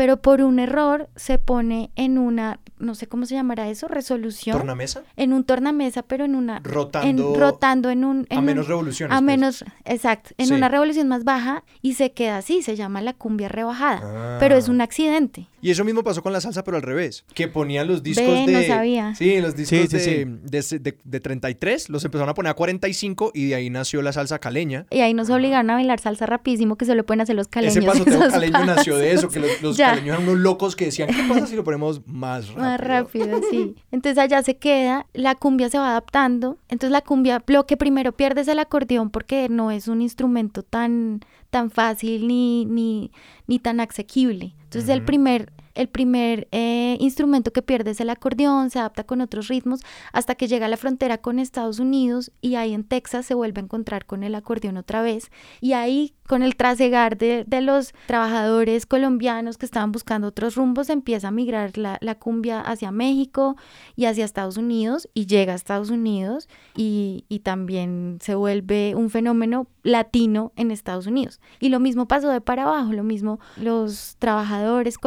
[0.00, 4.56] pero por un error se pone en una, no sé cómo se llamará eso, resolución.
[4.56, 5.02] ¿Tornamesa?
[5.18, 6.60] En un tornamesa, pero en una...
[6.60, 7.34] Rotando.
[7.34, 8.26] En, rotando en un...
[8.30, 9.14] En a un, menos revoluciones.
[9.14, 9.26] A pues.
[9.26, 10.54] menos, exacto, en Sí.
[10.54, 14.36] una revolución más baja y se queda así, se llama la cumbia rebajada, Ah.
[14.40, 15.48] pero es un accidente.
[15.62, 17.26] Y eso mismo pasó con la salsa, pero al revés.
[17.34, 18.52] Que ponían los discos Ve, de.
[18.52, 19.14] no sabía.
[19.14, 20.78] Sí, los discos Sí, sí, de, sí.
[20.78, 24.14] De, de- de 33, los empezaron a poner a 45 y de ahí nació la
[24.14, 24.86] salsa caleña.
[24.88, 27.76] Y ahí nos obligaron a bailar salsa rapidísimo, que solo pueden hacer los caleños.
[27.76, 29.89] Ese pasoteo caleño nació de eso, que los, los Ya.
[29.96, 32.64] caleños eran unos locos que decían, ¿qué pasa si lo ponemos más rápido?
[32.64, 33.74] Más rápido, sí.
[33.90, 36.58] Entonces allá se queda, la cumbia se va adaptando.
[36.68, 40.62] Entonces la cumbia, lo que primero pierde es el acordeón porque no es un instrumento
[40.62, 43.10] tan, tan fácil ni, ni,
[43.46, 44.54] ni tan asequible.
[44.64, 45.06] Entonces el Ujú.
[45.06, 49.80] primer el primer eh, instrumento que pierde es el acordeón, se adapta con otros ritmos,
[50.12, 53.60] hasta que llega a la frontera con Estados Unidos y ahí en Texas se vuelve
[53.60, 55.30] a encontrar con el acordeón otra vez.
[55.60, 60.90] Y ahí, con el trasegar de, de los trabajadores colombianos que estaban buscando otros rumbos,
[60.90, 63.56] empieza a migrar la, la cumbia hacia México
[63.96, 69.08] y hacia Estados Unidos y llega a Estados Unidos y, y también se vuelve un
[69.08, 71.40] fenómeno latino en Estados Unidos.
[71.58, 74.98] Y lo mismo pasó de para abajo, lo mismo los trabajadores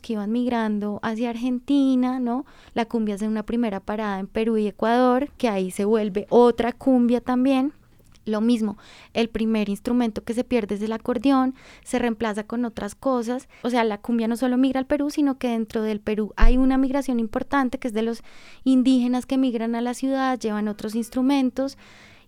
[0.00, 2.46] que iban migrando hacia Argentina, ¿no?
[2.74, 6.72] La cumbia hace una primera parada en Perú y Ecuador, que ahí se vuelve otra
[6.72, 7.72] cumbia también.
[8.26, 8.78] Lo mismo,
[9.12, 11.54] el primer instrumento que se pierde es el acordeón,
[11.84, 13.48] se reemplaza con otras cosas.
[13.62, 16.56] O sea, la cumbia no solo migra al Perú, sino que dentro del Perú hay
[16.56, 18.22] una migración importante que es de los
[18.64, 21.76] indígenas que migran a la ciudad, llevan otros instrumentos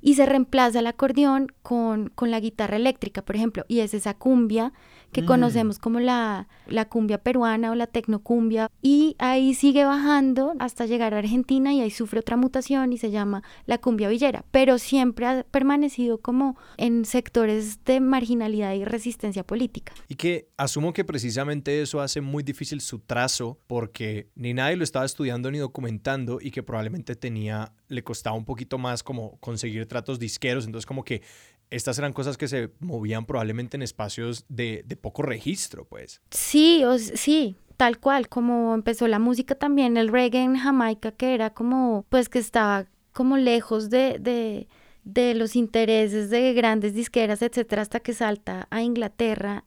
[0.02, 4.12] y se reemplaza el acordeón con, con la guitarra eléctrica, por ejemplo, y es esa
[4.12, 4.72] cumbia
[5.16, 5.26] que Mm.
[5.26, 11.14] conocemos como la, la cumbia peruana o la tecnocumbia, y ahí sigue bajando hasta llegar
[11.14, 15.24] a Argentina y ahí sufre otra mutación y se llama la cumbia villera, pero siempre
[15.26, 19.94] ha permanecido como en sectores de marginalidad y resistencia política.
[20.08, 24.84] Y que asumo que precisamente eso hace muy difícil su trazo porque ni nadie lo
[24.84, 29.86] estaba estudiando ni documentando y que probablemente tenía, le costaba un poquito más como conseguir
[29.86, 30.66] tratos disqueros.
[30.66, 31.22] Entonces como que
[31.70, 36.20] estas eran cosas que se movían probablemente en espacios de, de poco registro, pues.
[36.30, 41.34] Sí, o, sí, tal cual, como empezó la música también, el reggae en Jamaica, que
[41.34, 44.68] era como, pues que estaba como lejos de, de,
[45.04, 49.64] de los intereses de grandes disqueras, etcétera, hasta que salta a Inglaterra,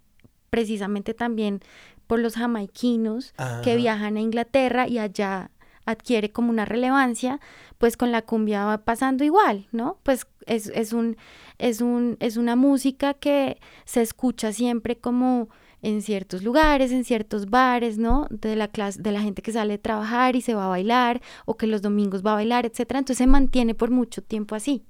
[0.50, 1.60] precisamente también
[2.08, 3.34] por los jamaiquinos
[3.64, 3.76] que Ajá.
[3.76, 5.52] viajan a Inglaterra y allá
[5.89, 7.39] adquiere como una relevancia,
[7.78, 9.99] pues con la cumbia va pasando igual, ¿no?
[10.04, 11.17] Pues es, es, un,
[11.58, 15.49] es, un, es una música que se escucha siempre como
[15.82, 18.28] en ciertos lugares, en ciertos bares, ¿no?
[18.30, 21.21] De la clase, de la gente que sale de trabajar y se va a bailar,
[21.45, 22.99] o que los domingos va a bailar, etcétera.
[22.99, 24.84] Entonces se mantiene por mucho tiempo así.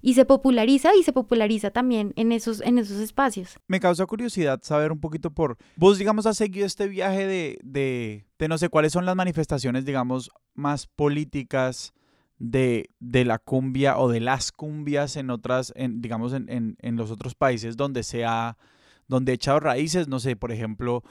[0.00, 3.58] Y se populariza y se populariza también en esos, en esos espacios.
[3.66, 5.56] Me causa curiosidad saber un poquito por...
[5.76, 10.30] Vos, digamos, has seguido este viaje de, de, no sé cuáles son las manifestaciones, digamos,
[10.54, 11.94] más políticas
[12.38, 16.96] de, de la cumbia o de las cumbias en otras, en, digamos, en, en, en
[16.96, 18.56] los otros países donde se ha,
[19.08, 21.02] donde he echado raíces, no sé, por ejemplo,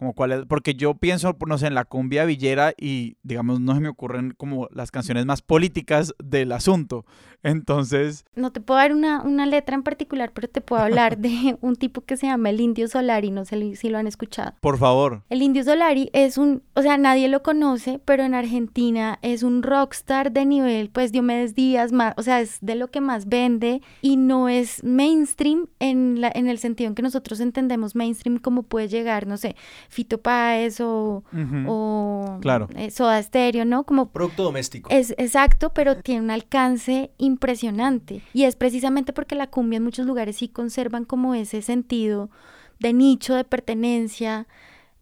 [0.00, 3.74] como cuál es, porque yo pienso, no sé, en la cumbia villera y, digamos, no
[3.74, 7.04] se me ocurren como las canciones más políticas del asunto.
[7.42, 11.58] Entonces, No te puedo dar una, una letra en particular, pero te puedo hablar de
[11.60, 14.54] un tipo que se llama el Indio Solari, no sé si lo han escuchado.
[14.60, 19.18] por favor, El Indio Solari es un, o sea, nadie lo conoce, pero en Argentina
[19.20, 23.02] es un rockstar de nivel, pues Diomedes Díaz, más, o sea, es de lo que
[23.02, 27.94] más vende y no es mainstream en, la, en el sentido en que nosotros entendemos
[27.94, 29.56] mainstream como puede llegar, no sé,
[29.90, 31.24] Fito Páez o,
[31.66, 32.68] o Claro.
[32.76, 33.84] eh, Soda Stereo, ¿no?
[33.84, 34.88] Como Producto doméstico.
[34.90, 38.22] es exacto, pero tiene un alcance impresionante.
[38.32, 42.30] Y es precisamente porque la cumbia en muchos lugares sí conservan como ese sentido
[42.78, 44.46] de nicho, de pertenencia.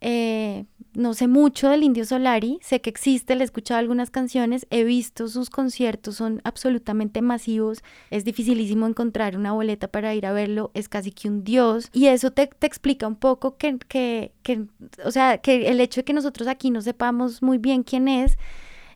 [0.01, 4.67] Eh, no sé mucho del Indio Solari, sé que existe, le he escuchado algunas canciones,
[4.71, 10.33] he visto sus conciertos, son absolutamente masivos, es dificilísimo encontrar una boleta para ir a
[10.33, 14.33] verlo, es casi que un dios, y eso te, te explica un poco que, que,
[14.43, 14.65] que,
[15.05, 18.39] o sea, que el hecho de que nosotros aquí no sepamos muy bien quién es,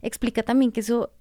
[0.02, 1.12] explica también que eso,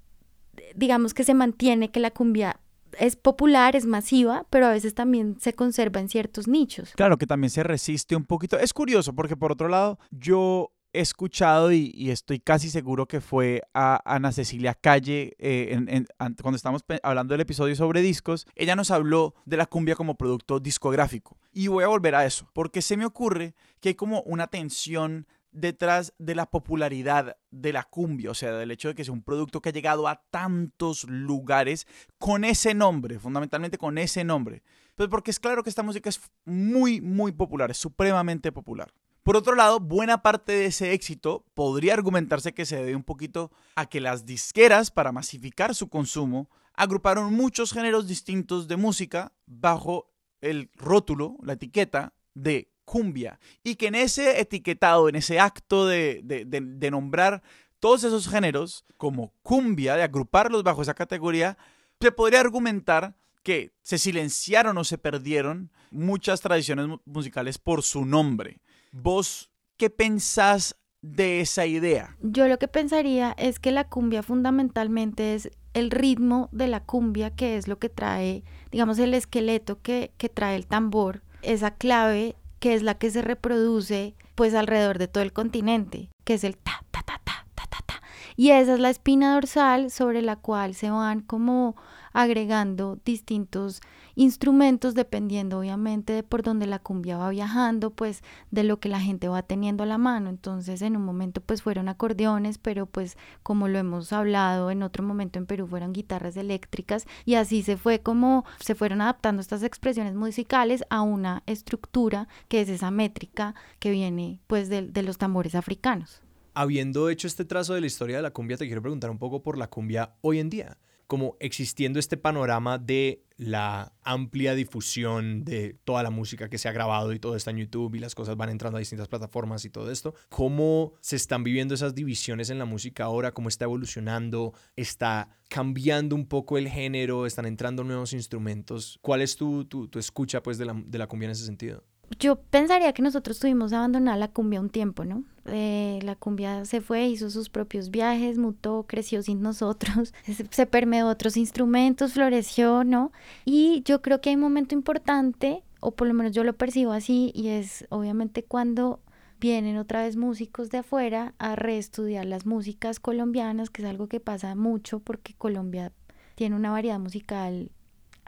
[0.74, 2.60] digamos que se mantiene, que la cumbia
[3.00, 6.92] es popular, es masiva, pero a veces también se conserva en ciertos nichos.
[6.96, 8.58] Claro que también se resiste un poquito.
[8.58, 13.62] Es curioso porque por otro lado yo he escuchado y, estoy casi seguro que fue
[13.74, 16.06] a Ana Cecilia Calle eh,
[16.42, 18.46] cuando estábamos hablando del episodio sobre discos.
[18.56, 21.38] Ella nos habló de la cumbia como producto discográfico.
[21.54, 25.28] Y voy a volver a eso porque se me ocurre que hay como una tensión
[25.52, 29.24] detrás de la popularidad de la cumbia, o sea, del hecho de que sea un
[29.24, 31.88] producto que ha llegado a tantos lugares
[32.18, 34.64] con ese nombre, fundamentalmente con ese nombre.
[34.96, 38.94] Pues porque es claro que esta música es muy, muy popular, es supremamente popular.
[39.24, 43.52] Por otro lado, buena parte de ese éxito podría argumentarse que se debe un poquito
[43.76, 50.12] a que las disqueras, para masificar su consumo, agruparon muchos géneros distintos de música bajo
[50.42, 53.40] el rótulo, la etiqueta de cumbia.
[53.64, 57.42] Y que en ese etiquetado, en ese acto de, de- de- nombrar
[57.80, 61.58] todos esos géneros como cumbia, de agruparlos bajo esa categoría,
[62.02, 68.04] se podría argumentar que se silenciaron o se perdieron muchas tradiciones mu- musicales por su
[68.06, 68.60] nombre.
[68.92, 72.18] ¿Vos qué pensás de esa idea?
[72.22, 77.34] Yo lo que pensaría es que la cumbia fundamentalmente es el ritmo de la cumbia,
[77.34, 82.36] que es lo que trae, digamos, el esqueleto que, que trae el tambor, esa clave
[82.62, 86.56] que es la que se reproduce pues alrededor de todo el continente, que es el
[86.56, 88.02] ta, ta, ta, ta, ta, ta, ta.
[88.38, 91.76] Y esa es la espina dorsal sobre la cual se van como
[92.14, 93.82] agregando distintos
[94.16, 99.00] instrumentos dependiendo obviamente de por donde la cumbia va viajando, pues de lo que la
[99.00, 100.30] gente va teniendo a la mano.
[100.30, 105.04] Entonces en un momento pues fueron acordeones, pero pues como lo hemos hablado en otro
[105.04, 109.64] momento en Perú fueron guitarras eléctricas y así se fue como se fueron adaptando estas
[109.64, 115.18] expresiones musicales a una estructura que es esa métrica que viene pues de, de los
[115.18, 116.22] tambores africanos.
[116.54, 119.42] Habiendo hecho este trazo de la historia de la cumbia, te quiero preguntar un poco
[119.42, 120.78] por la cumbia hoy en día
[121.12, 126.72] como existiendo este panorama de la amplia difusión de toda la música que se ha
[126.72, 129.70] grabado y todo está en YouTube y las cosas van entrando a distintas plataformas y
[129.70, 133.34] todo esto, ¿cómo se están viviendo esas divisiones en la música ahora?
[133.34, 134.54] ¿Cómo está evolucionando?
[134.78, 137.26] ¿Está cambiando un poco el género?
[137.26, 138.98] ¿Están entrando nuevos instrumentos?
[139.02, 141.84] ¿Cuál es tu, tu, escucha pues de la, de la cumbia en ese sentido?
[142.20, 145.24] Yo pensaría que nosotros tuvimos abandonar la cumbia un tiempo, ¿no?
[145.46, 150.14] Eh, la cumbia se fue, hizo sus propios viajes, mutó, creció sin nosotros,
[150.52, 153.12] se, permeó otros instrumentos, floreció, ¿no?
[153.46, 156.92] Y yo creo que hay un momento importante, o por lo menos yo lo percibo
[156.92, 159.00] así, y es obviamente cuando
[159.40, 164.20] vienen otra vez músicos de afuera a reestudiar las músicas colombianas, que es algo que
[164.20, 165.92] pasa mucho porque Colombia
[166.36, 167.72] tiene una variedad musical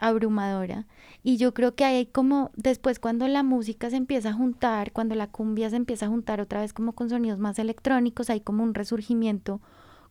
[0.08, 0.86] abrumadora.
[1.22, 5.14] Y yo creo que hay como después cuando la música se empieza a juntar, cuando
[5.14, 8.62] la cumbia se empieza a juntar otra vez como con sonidos más electrónicos, hay como
[8.62, 9.60] un resurgimiento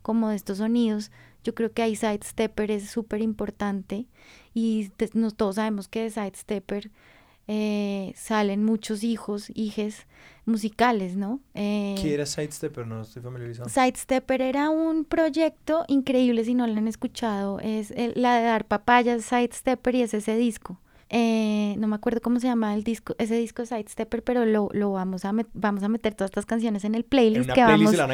[0.02, 1.12] como de estos sonidos.
[1.44, 4.08] Yo creo que ahí Sidestepper es súper importante
[4.54, 4.90] y
[5.38, 6.90] todos sabemos que de Sidestepper
[7.48, 10.08] eh, salen muchos hijos, hijes
[10.46, 11.40] musicales, ¿no?
[11.54, 12.86] Eh, ¿Qué era Sidestepper?
[12.86, 13.70] No estoy familiarizado.
[13.70, 19.24] Sidestepper era un proyecto increíble, si no lo han escuchado, es la de dar papayas,
[19.26, 20.80] Sidestepper, y es ese disco.
[21.16, 24.94] Eh, no me acuerdo cómo se llama el disco, ese disco Sidestepper, pero lo, lo
[24.94, 28.06] vamos, a vamos a meter todas estas canciones en el playlist que vamos a,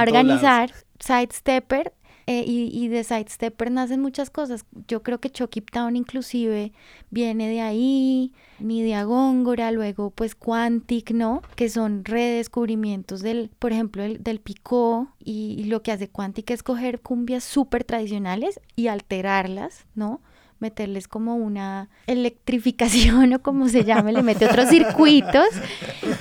[0.00, 0.70] organizar.
[1.00, 1.92] Sidestepper
[2.26, 4.64] eh, y, y, de Sidestepper nacen muchas cosas.
[4.88, 6.72] Yo creo que Chucky Town inclusive
[7.10, 11.42] viene de ahí, ni de Agóngora, luego pues Quantic, ¿no?
[11.54, 16.50] Que son redescubrimientos del, por ejemplo, el, del picó y, y, lo que hace Quantic
[16.50, 20.20] es coger cumbias súper tradicionales y alterarlas, ¿no?
[20.58, 25.46] Meterles como una electrificación o como se llame, le mete otros circuitos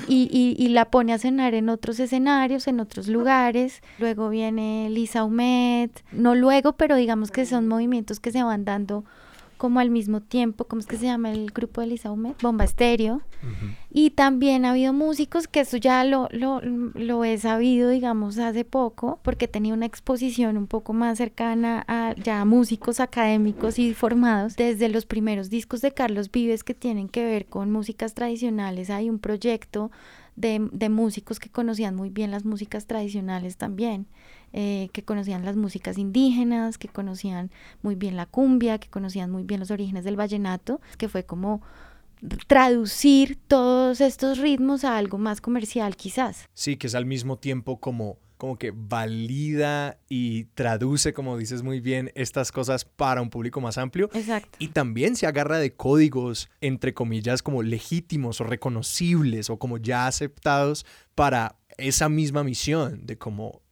[0.08, 3.82] y, y, la pone a cenar en otros escenarios, en otros lugares.
[4.00, 9.06] Luego viene Lisa Humet, no luego, pero digamos que son movimientos que se van dando
[9.64, 12.10] como al mismo tiempo, ¿cómo es que se llama el grupo de Lisa?
[12.10, 13.22] Bomba Estéreo.
[13.90, 18.66] Y también ha habido músicos, que eso ya lo, lo, lo, he sabido, digamos, hace
[18.66, 24.58] poco, porque tenía una exposición un poco más cercana a ya músicos académicos y formados.
[24.58, 29.10] Desde los primeros discos de Carlos Vives que tienen que ver con músicas tradicionales, hay
[29.10, 29.92] un proyecto
[30.36, 34.08] de, de músicos que conocían muy bien las músicas tradicionales también.
[34.56, 37.50] Eh, que conocían las músicas indígenas, que conocían
[37.82, 41.64] muy bien la cumbia, que conocían muy bien los orígenes del vallenato, que fue como
[42.48, 46.48] traducir todos estos ritmos a algo más comercial quizás.
[46.54, 51.80] Sí, que es al mismo tiempo como como que valida y traduce, como dices muy
[51.80, 54.10] bien, estas cosas para un público más amplio.
[54.14, 54.58] Exacto.
[54.60, 60.08] Y también se agarra de códigos, entre comillas, como legítimos o reconocibles o como ya
[60.08, 60.86] aceptados
[61.16, 63.63] para esa misma misión de como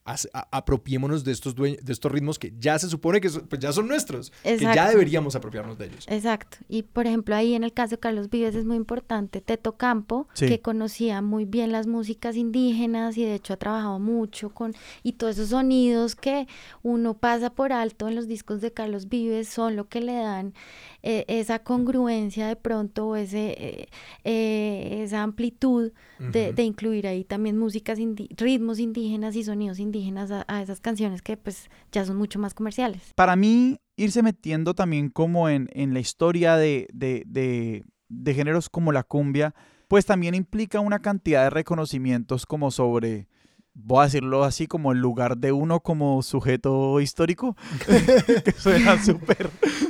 [0.51, 4.31] apropiémonos de estos, de estos ritmos que ya se supone que pues ya son nuestros,
[4.43, 6.05] que ya deberíamos apropiarnos de ellos.
[6.07, 6.57] Exacto.
[6.69, 10.27] Y por ejemplo, ahí en el caso de Carlos Vives es muy importante Teto Campo,
[10.35, 15.13] que conocía muy bien las músicas indígenas y de hecho ha trabajado mucho con y
[15.13, 16.47] todos esos sonidos que
[16.83, 20.53] uno pasa por alto en los discos de Carlos Vives son lo que le dan
[21.03, 23.87] eh, esa congruencia de pronto, ese, eh,
[24.23, 27.97] eh, esa amplitud de, de, incluir ahí también músicas,
[28.37, 33.13] ritmos indígenas y sonidos indígenas a, esas canciones que pues ya son mucho más comerciales.
[33.15, 38.69] Para mí, irse metiendo también como en, en la historia de, de, de, de géneros
[38.69, 39.55] como la cumbia,
[39.87, 43.27] pues también implica una cantidad de reconocimientos como sobre
[43.73, 47.55] voy a decirlo así, como el lugar de uno como sujeto histórico,
[48.45, 49.49] que suena súper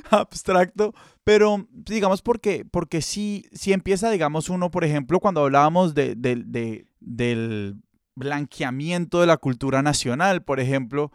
[0.10, 6.16] abstracto, pero digamos porque, porque sí, sí empieza, digamos, uno, por ejemplo, cuando hablábamos de,
[6.16, 7.76] del
[8.16, 11.12] blanqueamiento de la cultura nacional, por ejemplo,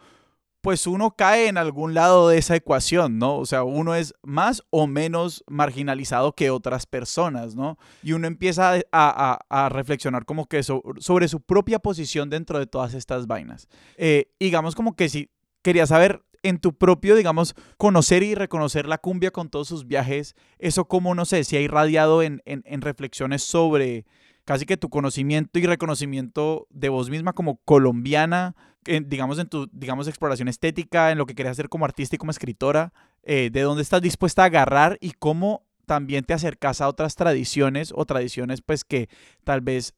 [0.67, 3.37] pues uno cae en algún lado de esa ecuación, ¿no?
[3.37, 7.77] O sea, uno es más o menos marginalizado que otras personas, ¿no?
[8.03, 13.27] Y uno empieza a, reflexionar como que sobre su propia posición dentro de todas estas
[13.27, 13.69] vainas.
[13.95, 18.97] Eh, digamos como que si quería saber en tu propio, digamos, conocer y reconocer la
[18.97, 23.41] cumbia con todos sus viajes, eso como, no sé, si ha irradiado en, en reflexiones
[23.41, 24.05] sobre
[24.43, 28.55] casi que tu conocimiento y reconocimiento de vos misma como colombiana,
[29.05, 32.31] digamos en tu, digamos, exploración estética, en lo que querías hacer como artista y como
[32.31, 37.15] escritora, eh, de dónde estás dispuesta a agarrar y cómo también te acercas a otras
[37.15, 39.09] tradiciones o tradiciones pues que
[39.43, 39.95] tal vez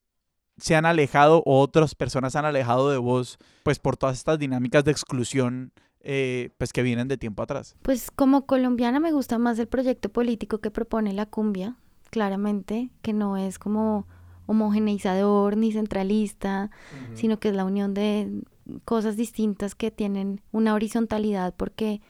[0.58, 4.38] se han alejado o otras personas se han alejado de vos pues por todas estas
[4.38, 5.72] dinámicas de exclusión
[6.02, 7.76] eh, pues que vienen de tiempo atrás.
[7.82, 11.76] Pues como colombiana me gusta más el proyecto político que propone la cumbia,
[12.10, 14.08] claramente, que no es como
[14.46, 16.72] homogeneizador ni centralista,
[17.14, 18.42] sino que es la unión de
[18.86, 22.02] cosas distintas que tienen una horizontalidad porque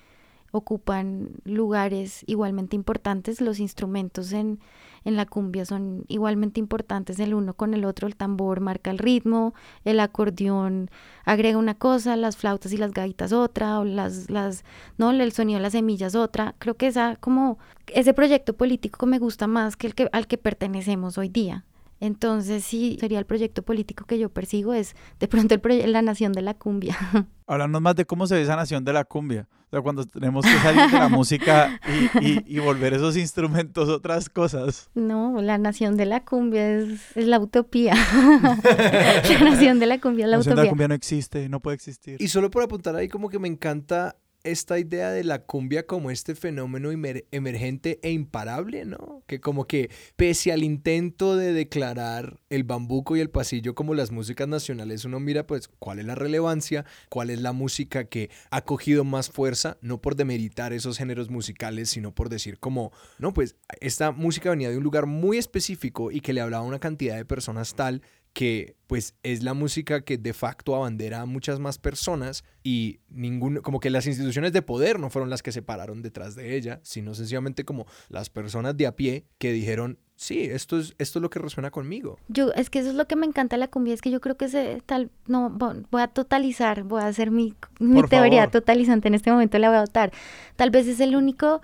[0.52, 3.42] ocupan lugares igualmente importantes.
[3.42, 4.60] Los instrumentos en,
[5.06, 8.08] en la cumbia son igualmente importantes el uno con el otro.
[8.08, 9.54] El tambor marca el ritmo,
[9.86, 10.90] el acordeón
[11.26, 14.64] agrega una cosa, las flautas y las gaitas otra, o las, las,
[14.98, 16.56] no, el sonido de las semillas otra.
[16.60, 20.38] Creo que esa como ese proyecto político me gusta más que el que al que
[20.38, 21.66] pertenecemos hoy día.
[22.00, 26.32] Entonces, sí, sería el proyecto político que yo persigo, es de pronto el la nación
[26.32, 26.98] de la cumbia.
[27.48, 29.48] Háblanos más de cómo se ve esa nación de la cumbia.
[29.68, 31.80] O sea, cuando tenemos que salir de la música
[32.22, 34.90] y, volver esos instrumentos otras cosas.
[34.96, 37.94] No, la nación de la cumbia es, la utopía.
[38.64, 40.56] la nación de la cumbia es la, la utopía.
[40.56, 42.18] de la cumbia no existe, no puede existir.
[42.20, 46.12] Y solo por apuntar ahí, como que me encanta esta idea de la cumbia como
[46.12, 49.24] este fenómeno emergente e imparable, ¿no?
[49.28, 54.12] Que como que pese al intento de declarar el bambuco y el pasillo como las
[54.12, 58.62] músicas nacionales, uno mira pues cuál es la relevancia, cuál es la música que ha
[58.64, 63.56] cogido más fuerza, no por demeritar esos géneros musicales, sino por decir como, no, pues
[63.82, 67.16] esta música venía de un lugar muy específico y que le hablaba a una cantidad
[67.16, 68.02] de personas tal
[68.40, 73.58] que pues es la música que de facto abandera a muchas más personas y ningún,
[73.58, 76.80] como que las instituciones de poder no fueron las que se pararon detrás de ella,
[76.82, 81.22] sino sencillamente como las personas de a pie que dijeron, sí, esto es, esto es
[81.22, 82.18] lo que resuena conmigo.
[82.30, 84.22] Yo, es que eso es lo que me encanta de la cumbia, es que yo
[84.22, 89.10] creo que se, tal, no, voy a totalizar, voy a hacer mi, mi teoría totalizante
[89.10, 90.14] en este momento, la voy a votar.
[90.56, 91.60] Tal vez es el único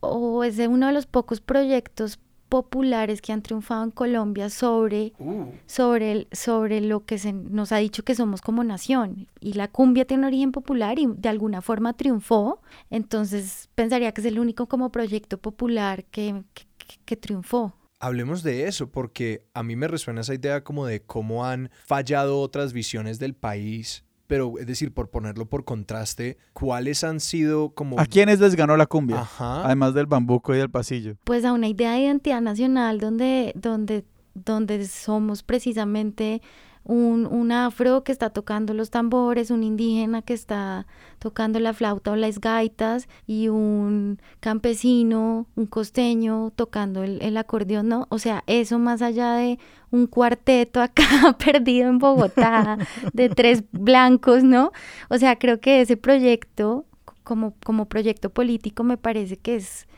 [0.00, 2.18] o es de uno de los pocos proyectos
[2.48, 5.46] populares que han triunfado en Colombia sobre, uh.
[5.66, 9.28] sobre, el, sobre lo que se nos ha dicho que somos como nación.
[9.40, 12.60] Y la cumbia tiene origen popular y de alguna forma triunfó.
[12.90, 16.42] Entonces pensaría que es el único como proyecto popular que,
[17.04, 17.74] que triunfó.
[17.98, 22.40] Hablemos de eso, porque a mí me resuena esa idea como de cómo han fallado
[22.40, 27.98] otras visiones del país pero es decir, por ponerlo por contraste, ¿cuáles han sido como...
[28.00, 29.28] ¿A quiénes les ganó la cumbia?
[29.38, 31.16] Además del bambuco y del pasillo.
[31.24, 34.04] Pues a una idea de identidad nacional donde, donde,
[34.34, 36.42] donde somos precisamente
[36.86, 40.86] un, un, afro que está tocando los tambores, un indígena que está
[41.18, 47.88] tocando la flauta o las gaitas y un campesino, un costeño tocando el, el acordeón,
[47.88, 48.06] ¿no?
[48.10, 49.58] O sea, eso más allá de
[49.90, 51.04] un cuarteto acá
[51.44, 52.78] perdido en Bogotá
[53.12, 54.72] de tres blancos, ¿no?
[55.08, 56.84] O sea, creo que ese proyecto,
[57.24, 59.88] como, como proyecto político, me parece que es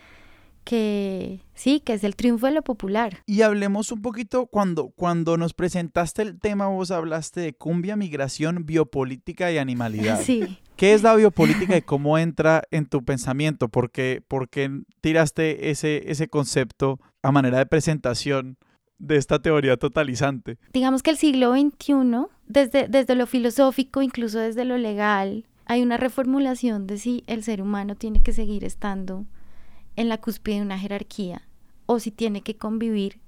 [0.68, 3.22] que sí, que es el triunfo de lo popular.
[3.24, 8.66] Y hablemos un poquito, cuando, cuando nos presentaste el tema, vos hablaste de cumbia, migración,
[8.66, 10.20] biopolítica y animalidad.
[10.28, 10.58] Sí.
[10.76, 13.68] ¿Qué es la biopolítica y cómo entra en tu pensamiento?
[13.68, 14.22] ¿Por qué,
[15.00, 18.58] tiraste ese, ese concepto a manera de presentación
[18.98, 20.58] de esta teoría totalizante?
[20.74, 25.96] Digamos que el siglo XXI, desde, desde lo filosófico, incluso desde lo legal, hay una
[25.96, 29.24] reformulación de si el ser humano tiene que seguir estando
[29.98, 31.42] en la cúspide de una jerarquía
[31.86, 33.18] o si tiene que convivir,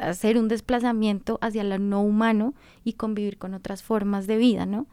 [0.00, 2.54] hacer un desplazamiento hacia lo no humano
[2.84, 4.86] y convivir con otras formas de vida, ¿no?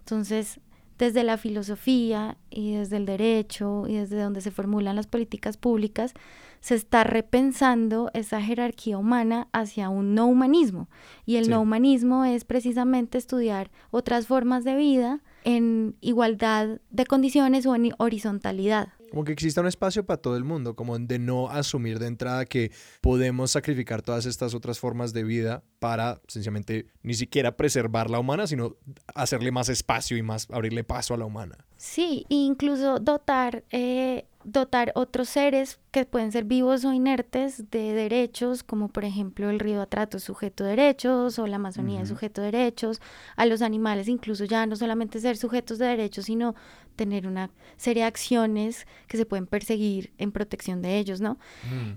[0.00, 0.60] Entonces,
[0.98, 6.14] desde la filosofía y desde el derecho y desde donde se formulan las políticas públicas,
[6.60, 10.88] se está repensando esa jerarquía humana hacia un no humanismo.
[11.26, 17.66] Y el no humanismo es precisamente estudiar otras formas de vida en igualdad de condiciones
[17.66, 18.90] o en horizontalidad.
[19.12, 22.46] Como que exista un espacio para todo el mundo, como de no asumir de entrada
[22.46, 28.18] que podemos sacrificar todas estas otras formas de vida para sencillamente ni siquiera preservar la
[28.18, 28.74] humana, sino
[29.14, 31.58] hacerle más espacio y más abrirle paso a la humana.
[31.76, 38.62] Sí, incluso dotar eh, dotar otros seres que pueden ser vivos o inertes de derechos,
[38.62, 42.40] como por ejemplo el río Atrato es sujeto de derechos o la Amazonía es sujeto
[42.40, 43.00] de derechos,
[43.36, 46.54] a los animales incluso ya no solamente ser sujetos de derechos, sino
[46.96, 51.38] tener una serie de acciones que se pueden perseguir en protección de ellos, ¿no?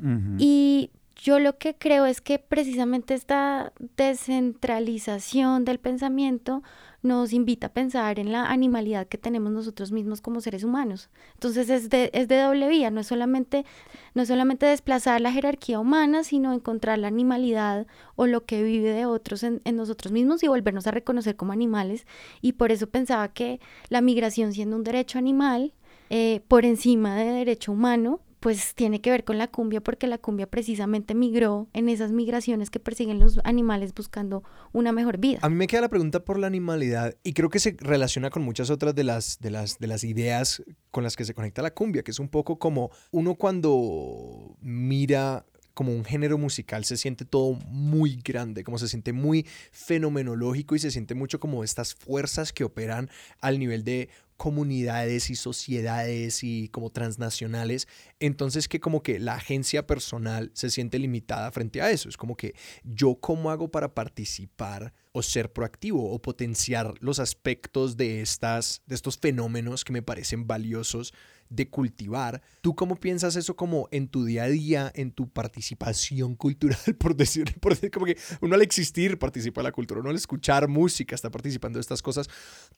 [0.02, 0.38] Mm.
[0.40, 6.64] Y yo lo que creo es que precisamente esta descentralización del pensamiento
[7.06, 11.10] nos invita a pensar en la animalidad que tenemos nosotros mismos como seres humanos.
[11.34, 13.66] Entonces es de, es de doble vía, no es, solamente,
[14.14, 18.90] no es solamente desplazar la jerarquía humana, sino encontrar la animalidad o lo que vive
[18.90, 22.08] de otros en, en nosotros mismos y volvernos a reconocer como animales.
[22.42, 25.74] Y por eso pensaba que la migración siendo un derecho animal,
[26.10, 30.20] eh, por encima de derecho humano, pues tiene que ver con la cumbia porque la
[30.20, 35.40] cumbia precisamente migró en esas migraciones que persiguen los animales buscando una mejor vida.
[35.42, 38.44] A mí me queda la pregunta por la animalidad y creo que se relaciona con
[38.44, 41.74] muchas otras de las, de las, de las ideas con las que se conecta la
[41.74, 45.44] cumbia, que es un poco como uno cuando mira
[45.76, 50.80] como un género musical se siente todo muy grande, como se siente muy fenomenológico y
[50.80, 53.10] se siente mucho como estas fuerzas que operan
[53.42, 57.88] al nivel de comunidades y sociedades y como transnacionales,
[58.20, 62.10] entonces que como que la agencia personal se siente limitada frente a eso.
[62.10, 67.96] Es como que yo cómo hago para participar o ser proactivo o potenciar los aspectos
[67.96, 71.14] de, estas, de estos fenómenos que me parecen valiosos
[71.50, 72.42] de cultivar.
[72.60, 77.16] ¿Tú cómo piensas eso como en tu día a día, en tu participación cultural, por
[77.16, 80.68] decir, por decir como que uno al existir participa en la cultura, uno al escuchar
[80.68, 82.28] música está participando de estas cosas?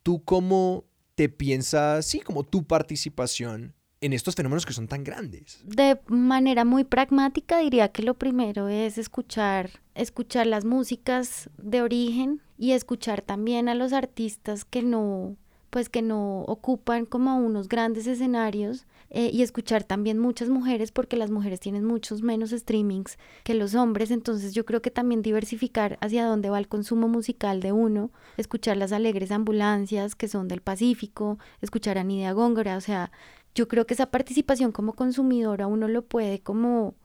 [0.03, 0.86] ¿Tú cómo
[1.18, 5.59] te piensas, sí, como tu participación en estos fenómenos que son tan grandes?
[5.65, 12.43] De manera muy pragmática diría que lo primero es escuchar, escuchar las músicas de origen
[12.55, 15.36] y escuchar también a los artistas que no,
[15.72, 21.16] pues que no ocupan como unos grandes escenarios eh, y escuchar también muchas mujeres porque
[21.16, 25.97] las mujeres tienen muchos menos streamings que los hombres, entonces yo creo que también diversificar
[26.01, 30.62] hacia dónde va el consumo musical de uno, escuchar las alegres ambulancias que son del
[30.62, 33.12] Pacífico, escuchar a Nidia Góngora, o sea,
[33.55, 36.95] yo creo que esa participación como consumidora uno lo puede como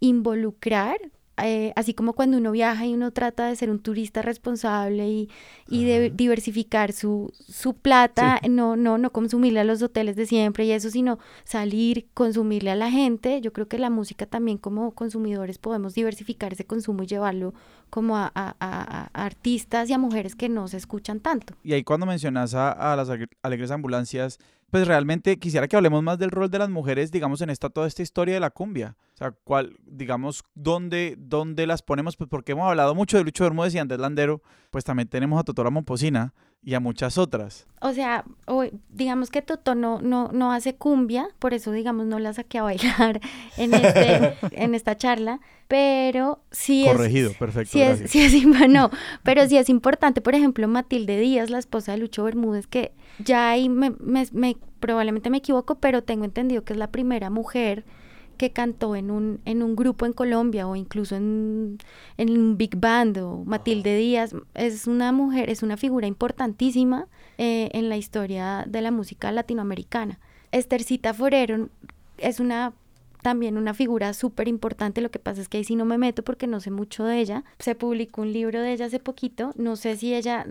[0.00, 0.98] involucrar
[1.38, 5.30] eh, así como cuando uno viaja y uno trata de ser un turista responsable y,
[5.68, 10.66] y de diversificar su, su plata, no, no, no consumirle a los hoteles de siempre
[10.66, 13.40] y eso, sino salir, consumirle a la gente.
[13.40, 17.54] Yo creo que la música también como consumidores podemos diversificar ese consumo y llevarlo
[17.88, 21.54] como a, a, a, artistas y a mujeres que no se escuchan tanto.
[21.62, 23.08] Y ahí cuando mencionas a, las
[23.42, 24.38] alegres ambulancias,
[24.72, 27.86] pues realmente quisiera que hablemos más del rol de las mujeres, digamos, en esta toda
[27.86, 28.96] esta historia de la cumbia.
[29.12, 33.44] O sea, cuál, digamos, dónde, dónde las ponemos, pues porque hemos hablado mucho de Lucho
[33.44, 36.32] Bermúdez y Andrés Landero, pues también tenemos a Totora Momposina
[36.64, 37.66] y a muchas otras.
[37.80, 42.18] O sea, hoy, digamos que Toto no, no, no hace cumbia, por eso, digamos, no
[42.20, 43.20] la saqué a bailar
[43.56, 47.36] en, este, en esta charla, pero sí Corregido, es...
[47.36, 48.90] perfecto, sí es, sí es, no,
[49.24, 53.50] pero sí es importante, por ejemplo, Matilde Díaz, la esposa de Lucho Bermúdez, que ya
[53.50, 57.84] ahí me, me, me probablemente me equivoco, pero tengo entendido que es la primera mujer
[58.42, 61.78] que cantó en un, en un grupo en Colombia o incluso en,
[62.16, 67.06] en un big band o Matilde Díaz es una mujer, es una figura importantísima
[67.38, 70.18] eh, en la historia de la música latinoamericana.
[70.50, 71.68] Esthercita Forero
[72.18, 72.72] es una
[73.22, 76.24] también una figura súper importante, lo que pasa es que ahí sí no me meto
[76.24, 77.44] porque no sé mucho de ella.
[77.60, 80.44] Se publicó un libro de ella hace poquito, no sé si ella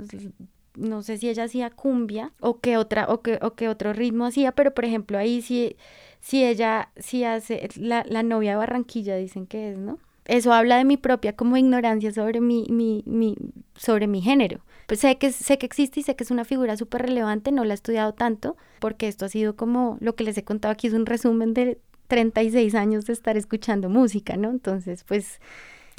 [0.75, 4.25] no sé si ella hacía cumbia o qué otra o qué, o qué otro ritmo
[4.25, 5.75] hacía, pero por ejemplo ahí sí
[6.21, 9.99] si ella, si hace, la, la novia de Barranquilla dicen que es, ¿no?
[10.25, 13.35] Eso habla de mi propia como ignorancia sobre mi, mi, mi,
[13.75, 14.61] sobre mi género.
[14.85, 17.63] Pues sé que, sé que existe y sé que es una figura súper relevante, no
[17.63, 20.87] la he estudiado tanto, porque esto ha sido como lo que les he contado aquí
[20.87, 24.51] es un resumen de 36 años de estar escuchando música, ¿no?
[24.51, 25.39] Entonces, pues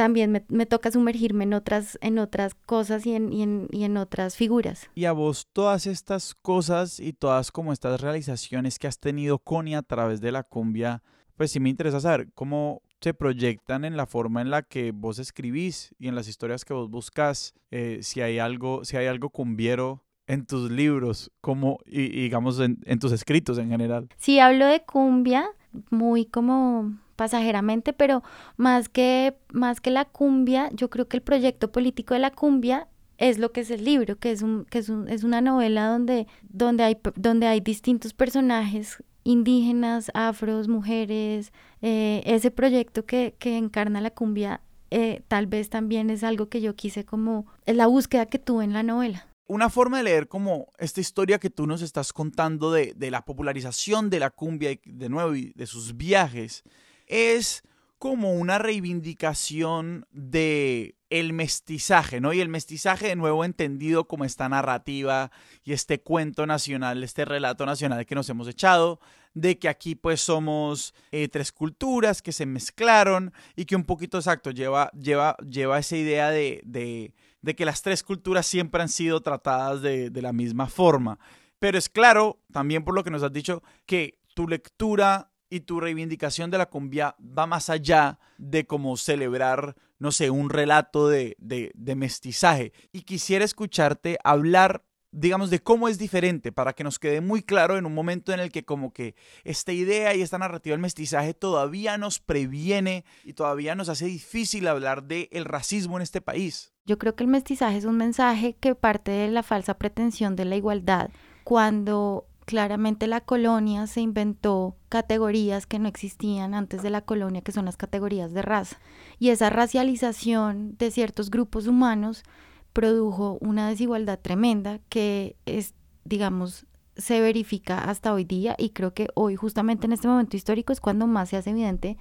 [0.03, 3.97] también me, toca sumergirme en otras, en otras cosas y en, y, en, y en
[3.97, 4.91] otras figuras.
[4.97, 9.69] Y a vos todas estas cosas y todas como estas realizaciones que has tenido con
[9.69, 11.05] y a través de la cumbia,
[11.37, 15.21] pues sí me interesa saber cómo se proyectan en la forma en la que vos
[15.21, 19.31] escribís y en las historias que vos buscas, eh, si hay algo, si hay algo
[19.31, 24.09] cumbiero en tus libros, como, y, digamos en, en tus escritos en general.
[24.17, 25.47] Si hablo de cumbia,
[25.91, 28.25] muy como pasajeramente, pero
[28.57, 32.89] más que, más que la cumbia, yo creo que el proyecto político de la cumbia
[33.17, 35.87] es lo que es el libro, que es, un, que es, un, es una novela
[35.87, 44.01] donde, donde, hay, donde hay distintos personajes indígenas, afros, mujeres, eh, ese proyecto que, encarna
[44.01, 44.61] la cumbia
[44.91, 48.65] eh, tal vez también es algo que yo quise como, es la búsqueda que tuve
[48.65, 49.29] en la novela.
[49.47, 53.25] Una forma de leer como esta historia que tú nos estás contando de, de la
[53.25, 56.65] popularización de la cumbia, de nuevo, y de sus viajes,
[57.13, 57.63] es
[57.99, 62.33] como una reivindicación de el mestizaje, ¿no?
[62.33, 65.31] Y el mestizaje de nuevo entendido como esta narrativa
[65.63, 68.99] y este cuento nacional, este relato nacional que nos hemos echado,
[69.35, 74.17] de que aquí pues somos eh, tres culturas que se mezclaron y que un poquito
[74.17, 79.21] exacto lleva, lleva, lleva esa idea de, de, que las tres culturas siempre han sido
[79.21, 81.19] tratadas de, de la misma forma.
[81.59, 85.81] Pero es claro, también por lo que nos has dicho, que tu lectura y tu
[85.81, 91.37] reivindicación de la cumbia va más allá de como celebrar, no sé, un relato de,
[91.39, 92.73] de, mestizaje.
[92.91, 94.83] Y quisiera escucharte hablar
[95.15, 98.41] digamos, de cómo es diferente, para que nos quede muy claro en un momento en
[98.41, 103.35] el que como que esta idea y esta narrativa del mestizaje todavía nos previene y
[103.35, 106.73] todavía nos hace difícil hablar del el racismo en este país.
[106.87, 110.47] Yo creo que el mestizaje es un mensaje que parte de la falsa pretensión de
[110.47, 111.11] la igualdad,
[111.45, 117.53] cuando claramente la colonia se inventó categorías que no existían antes de la colonia, que
[117.53, 118.79] son las categorías de raza.
[119.19, 122.25] Y esa racialización de ciertos grupos humanos
[122.73, 125.75] produjo una desigualdad tremenda que es,
[126.05, 126.67] digamos,
[126.97, 130.81] se verifica hasta hoy día y creo que hoy justamente en este momento histórico es
[130.81, 131.97] cuando más se hace evidente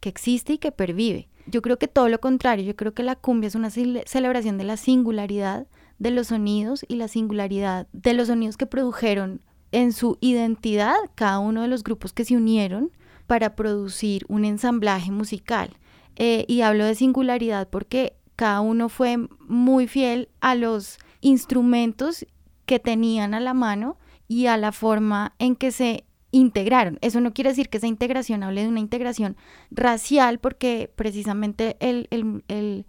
[0.00, 1.28] que existe y que pervive.
[1.46, 4.64] Yo creo que todo lo contrario, yo creo que la cumbia es una celebración de
[4.64, 5.66] la singularidad
[5.98, 9.40] de los sonidos y la singularidad de los sonidos que produjeron
[9.72, 12.90] en su identidad cada uno de los grupos que se unieron
[13.26, 15.70] para producir un ensamblaje musical.
[16.16, 22.26] Eh, y hablo de singularidad porque cada uno fue muy fiel a los instrumentos
[22.66, 23.96] que tenían a la mano
[24.28, 26.98] y a la forma en que se integraron.
[27.00, 29.36] Eso no quiere decir que esa integración hable de una integración
[29.70, 32.86] racial porque precisamente el,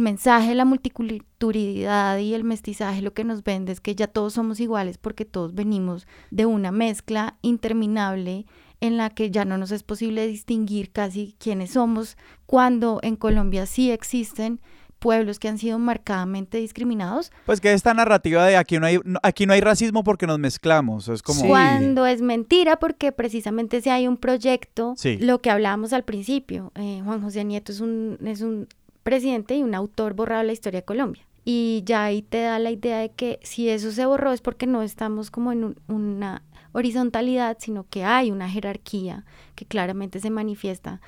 [0.00, 4.34] mensaje de la multiculturalidad y el mestizaje lo que nos vende es que ya todos
[4.34, 8.46] somos iguales porque todos venimos de una mezcla interminable
[8.80, 12.16] en la que ya no nos es posible distinguir casi quiénes somos,
[12.46, 14.60] cuando en Colombia sí existen
[14.98, 17.30] pueblos que han sido marcadamente discriminados.
[17.46, 21.08] Pues que esta narrativa de aquí no hay, aquí no hay racismo porque nos mezclamos,
[21.08, 21.46] es como...
[21.46, 27.00] Cuando es mentira porque precisamente si hay un proyecto, lo que hablábamos al principio, eh,
[27.04, 28.68] Juan José Nieto es un, es un
[29.08, 31.26] presidente y un autor borrado la historia de Colombia.
[31.42, 34.66] Y ya ahí te da la idea de que si eso se borró es porque
[34.66, 36.42] no estamos como en una
[36.72, 41.00] horizontalidad, sino que hay una jerarquía que claramente se manifiesta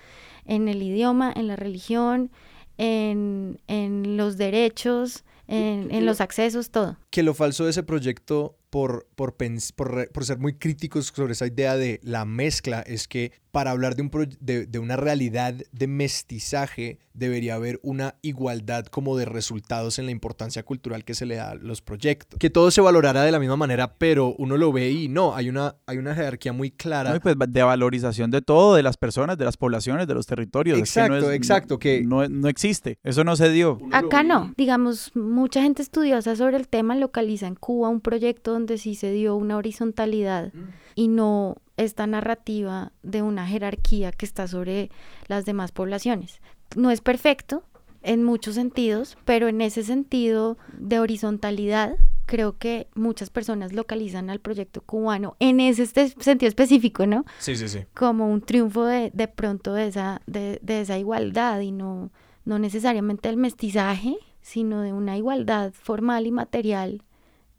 [0.46, 2.30] en el idioma, en la religión,
[2.78, 6.96] en, en los derechos, en, en los accesos, todo.
[7.10, 11.76] Que lo falso de ese proyecto por, por, por, ser muy críticos sobre esa idea
[11.76, 17.00] de la mezcla es que para hablar de, un de, de, una realidad de mestizaje
[17.14, 21.50] debería haber una igualdad como de resultados en la importancia cultural que se le da
[21.50, 22.38] a los proyectos.
[22.38, 25.48] Que todo se valorara de la misma manera, pero uno lo ve y no, hay
[25.48, 27.18] una, hay una jerarquía muy clara.
[27.18, 30.78] pues de valorización de todo, de las personas, de las poblaciones, de los territorios.
[30.78, 31.78] Exacto, exacto.
[31.80, 33.80] Que no, no, existe, eso no se dio.
[33.90, 38.78] Acá no, digamos, mucha gente estudiosa sobre el tema localiza en Cuba un proyecto donde
[38.78, 40.52] sí se dio una horizontalidad
[40.94, 44.90] y no esta narrativa de una jerarquía que está sobre
[45.26, 46.40] las demás poblaciones.
[46.76, 47.64] No es perfecto
[48.02, 51.96] en muchos sentidos, pero en ese sentido de horizontalidad
[52.26, 57.24] creo que muchas personas localizan al proyecto cubano en ese este sentido específico, ¿no?
[57.38, 57.80] Sí, sí, sí.
[57.92, 62.12] Como un triunfo de, de pronto de esa, de, de esa igualdad y no,
[62.44, 67.02] no necesariamente el mestizaje, sino de una igualdad formal y material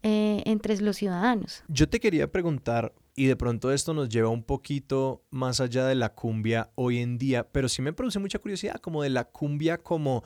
[0.02, 1.62] eh, entre los ciudadanos.
[1.68, 5.94] Yo te quería preguntar, y de pronto esto nos lleva un poquito más allá de
[5.94, 9.78] la cumbia hoy en día, pero sí me produce mucha curiosidad como de la cumbia
[9.78, 10.22] como,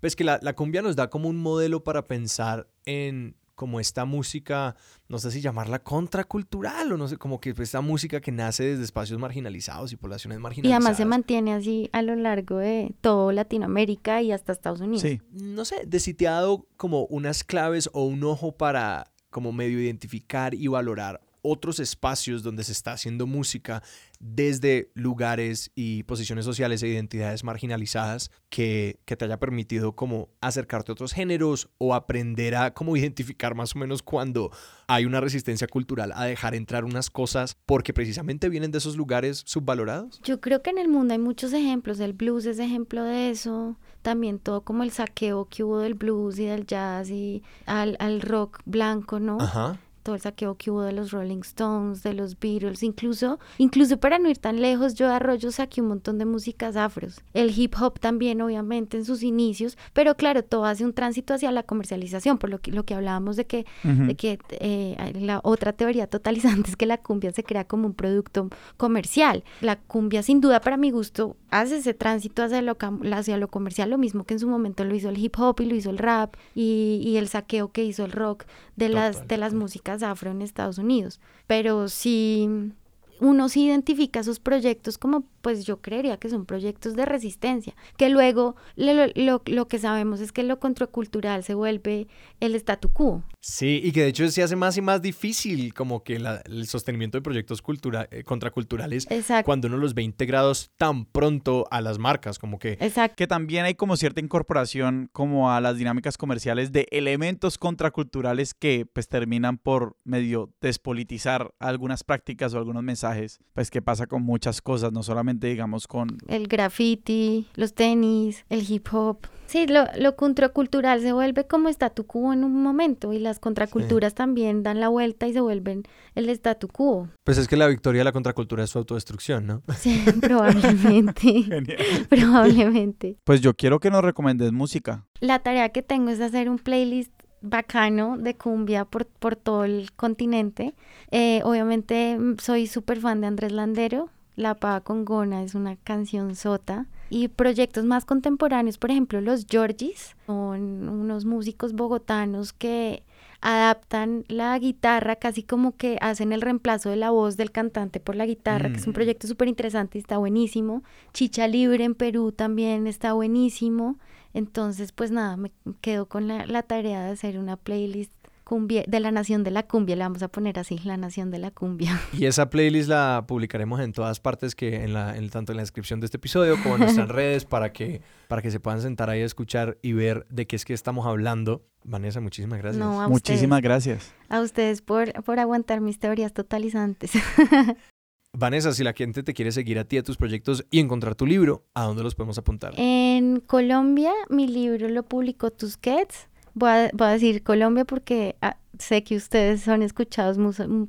[0.00, 4.04] pues que la, la cumbia nos da como un modelo para pensar en como esta
[4.04, 4.76] música,
[5.08, 8.84] no sé si llamarla contracultural o no sé, como que esta música que nace desde
[8.84, 10.80] espacios marginalizados y poblaciones marginalizadas.
[10.80, 15.02] Y además se mantiene así a lo largo de todo Latinoamérica y hasta Estados Unidos.
[15.02, 15.20] Sí.
[15.32, 21.20] No sé, desiteado como unas claves o un ojo para como medio identificar y valorar
[21.42, 23.82] otros espacios donde se está haciendo música
[24.20, 30.94] desde lugares y posiciones sociales e identidades marginalizadas que, te haya permitido como acercarte a
[30.94, 34.50] otros géneros o aprender a como identificar más o menos cuando
[34.86, 39.42] hay una resistencia cultural a dejar entrar unas cosas porque precisamente vienen de esos lugares
[39.44, 40.20] subvalorados?
[40.22, 43.76] Yo creo que en el mundo hay muchos ejemplos, el blues es ejemplo de eso,
[44.02, 48.20] también todo como el saqueo que hubo del blues y del jazz y al, al
[48.20, 49.40] rock blanco, ¿no?
[49.40, 53.98] Ajá todo el saqueo que hubo de los Rolling Stones, de los Beatles, incluso, incluso
[53.98, 57.20] para no ir tan lejos, yo de Arroyo saqué un montón de músicas afros.
[57.34, 61.52] El hip hop también, obviamente, en sus inicios, pero claro, todo hace un tránsito hacia
[61.52, 65.72] la comercialización, por lo que, lo que hablábamos de que, de que eh, la otra
[65.72, 69.44] teoría totalizante es que la cumbia se crea como un producto comercial.
[69.60, 72.76] La cumbia, sin duda, para mi gusto, hace ese tránsito hacia lo,
[73.12, 75.66] hacia lo comercial, lo mismo que en su momento lo hizo el hip hop y
[75.66, 78.44] lo hizo el rap y, y el saqueo que hizo el rock
[78.76, 81.20] de las, de las músicas afro en Estados Unidos.
[81.46, 82.72] Pero sí,
[83.20, 88.08] uno sí identifica sus proyectos como, pues yo creería que son proyectos de resistencia, que
[88.08, 92.08] luego lo, lo, que sabemos es que lo contracultural se vuelve
[92.40, 93.22] el statu quo.
[93.40, 97.18] Sí, y que de hecho se hace más y más difícil como que el sostenimiento
[97.18, 99.06] de proyectos cultura, eh, contraculturales
[99.44, 102.72] cuando uno los ve integrados tan pronto a las marcas, como que...
[102.80, 103.16] Exacto.
[103.16, 108.86] Que también hay como cierta incorporación como a las dinámicas comerciales de elementos contraculturales que
[108.86, 113.07] pues terminan por medio despolitizar algunas prácticas o algunos mensajes
[113.52, 116.18] pues que pasa con muchas cosas, no solamente digamos con...
[116.28, 119.26] El graffiti, los tenis, el hip hop.
[119.46, 124.14] Sí, lo, lo contracultural se vuelve como statu quo en un momento y las contraculturas
[124.14, 125.84] también dan la vuelta y se vuelven
[126.14, 127.08] el statu quo.
[127.24, 129.62] Pues es que la victoria de la contracultura es su autodestrucción, ¿no?
[129.78, 131.44] Sí, probablemente.
[132.10, 133.16] probablemente.
[133.24, 135.06] Pues yo quiero que nos recomendes música.
[135.20, 139.92] La tarea que tengo es hacer un playlist bacano de cumbia por, por todo el
[139.92, 140.74] continente.
[141.10, 144.10] Eh, obviamente mm, soy súper fan de Andrés Landero.
[144.36, 146.86] La Pava con Gona es una canción sota.
[147.10, 153.02] Y proyectos más contemporáneos, por ejemplo, los Georgis, son unos músicos bogotanos que
[153.40, 158.16] adaptan la guitarra, casi como que hacen el reemplazo de la voz del cantante por
[158.16, 158.94] la guitarra, que es un mm.
[158.94, 160.82] proyecto súper interesante y está buenísimo.
[161.14, 163.96] Chicha Libre en Perú también está buenísimo.
[164.38, 168.12] Entonces, pues nada, me quedo con la, tarea de hacer una playlist
[168.44, 171.38] cumbia, de la Nación de la Cumbia, le vamos a poner así, la Nación de
[171.38, 172.00] la Cumbia.
[172.16, 175.62] Y esa playlist la publicaremos en todas partes, que en la, en, tanto en la
[175.64, 179.10] descripción de este episodio como en nuestras redes, para que, para que se puedan sentar
[179.10, 181.66] ahí a escuchar y ver de qué es que estamos hablando.
[181.82, 182.86] Vanessa, muchísimas gracias.
[183.08, 184.14] muchísimas gracias.
[184.28, 187.10] A ustedes por, por aguantar mis teorías totalizantes.
[188.38, 191.26] Vanessa, si la gente te quiere seguir a ti, a tus proyectos y encontrar tu
[191.26, 192.72] libro, ¿a dónde los podemos apuntar?
[192.76, 196.28] En Colombia, mi libro lo publicó Tusquets.
[196.54, 200.38] Voy a, voy a decir Colombia porque ah, sé que ustedes son escuchados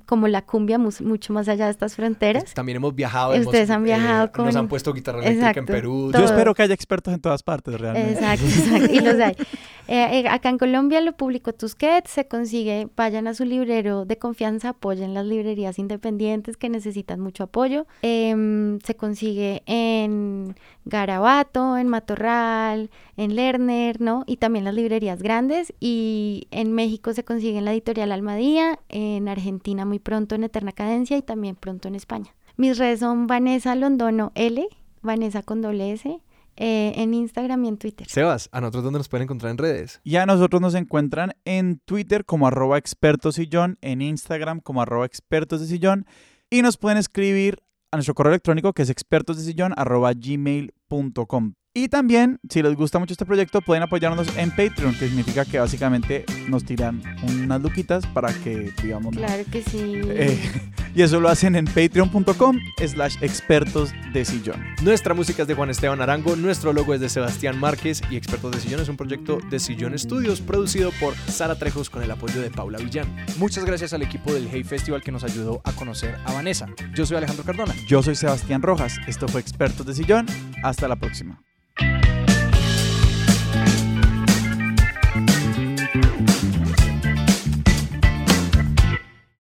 [0.06, 2.54] como la cumbia mucho más allá de estas fronteras.
[2.54, 3.40] También hemos viajado.
[3.40, 4.46] Ustedes han viajado eh, con...
[4.46, 6.12] Nos han puesto guitarra eléctrica en Perú.
[6.14, 8.14] Yo espero que haya expertos en todas partes, realmente.
[8.14, 8.94] Exacto, exacto.
[8.94, 9.36] y los hay.
[9.92, 14.20] Eh, eh, acá en Colombia lo publicó Tusquets, se consigue, vayan a su librero de
[14.20, 17.88] confianza, apoyen las librerías independientes que necesitan mucho apoyo.
[18.04, 20.56] Em, se consigue en
[20.90, 24.24] Garabato, en Matorral, en Lerner, ¿no?
[24.28, 25.74] Y también las librerías grandes.
[25.80, 30.72] Y en México se consigue en la editorial Almadía, en Argentina muy pronto en Eterna
[30.72, 32.36] Cadencia y también pronto en España.
[32.58, 34.68] Mis redes son Vanessa Londono L,
[35.02, 36.20] Vanessa con doble S,
[36.62, 38.06] eh, en Instagram y en Twitter.
[38.10, 40.02] Sebas, ¿a nosotros dónde nos pueden encontrar en redes?
[40.04, 45.62] Y a nosotros nos encuentran en Twitter como arroba expertos en Instagram como arroba expertos
[45.62, 46.06] de sillón
[46.50, 49.74] y nos pueden escribir a nuestro correo electrónico que es expertos de sillón
[50.90, 51.59] gmail.com.
[51.72, 55.60] Y también, si les gusta mucho este proyecto, pueden apoyarnos en Patreon, que significa que
[55.60, 59.16] básicamente nos tiran unas luquitas para que, digamos...
[59.16, 60.02] Claro que sí.
[60.06, 60.40] Eh,
[60.96, 62.58] y eso lo hacen en patreon.com
[62.88, 64.66] slash expertos de sillón.
[64.82, 68.52] Nuestra música es de Juan Esteban Arango, nuestro logo es de Sebastián Márquez y Expertos
[68.52, 72.42] de Sillón es un proyecto de Sillón Studios producido por Sara Trejos con el apoyo
[72.42, 73.16] de Paula Villán.
[73.38, 76.68] Muchas gracias al equipo del Hey Festival que nos ayudó a conocer a Vanessa.
[76.96, 77.76] Yo soy Alejandro Cardona.
[77.88, 78.98] Yo soy Sebastián Rojas.
[79.08, 80.26] Esto fue Expertos de Sillón.
[80.64, 81.40] Hasta la próxima.
[81.80, 82.09] Thank you.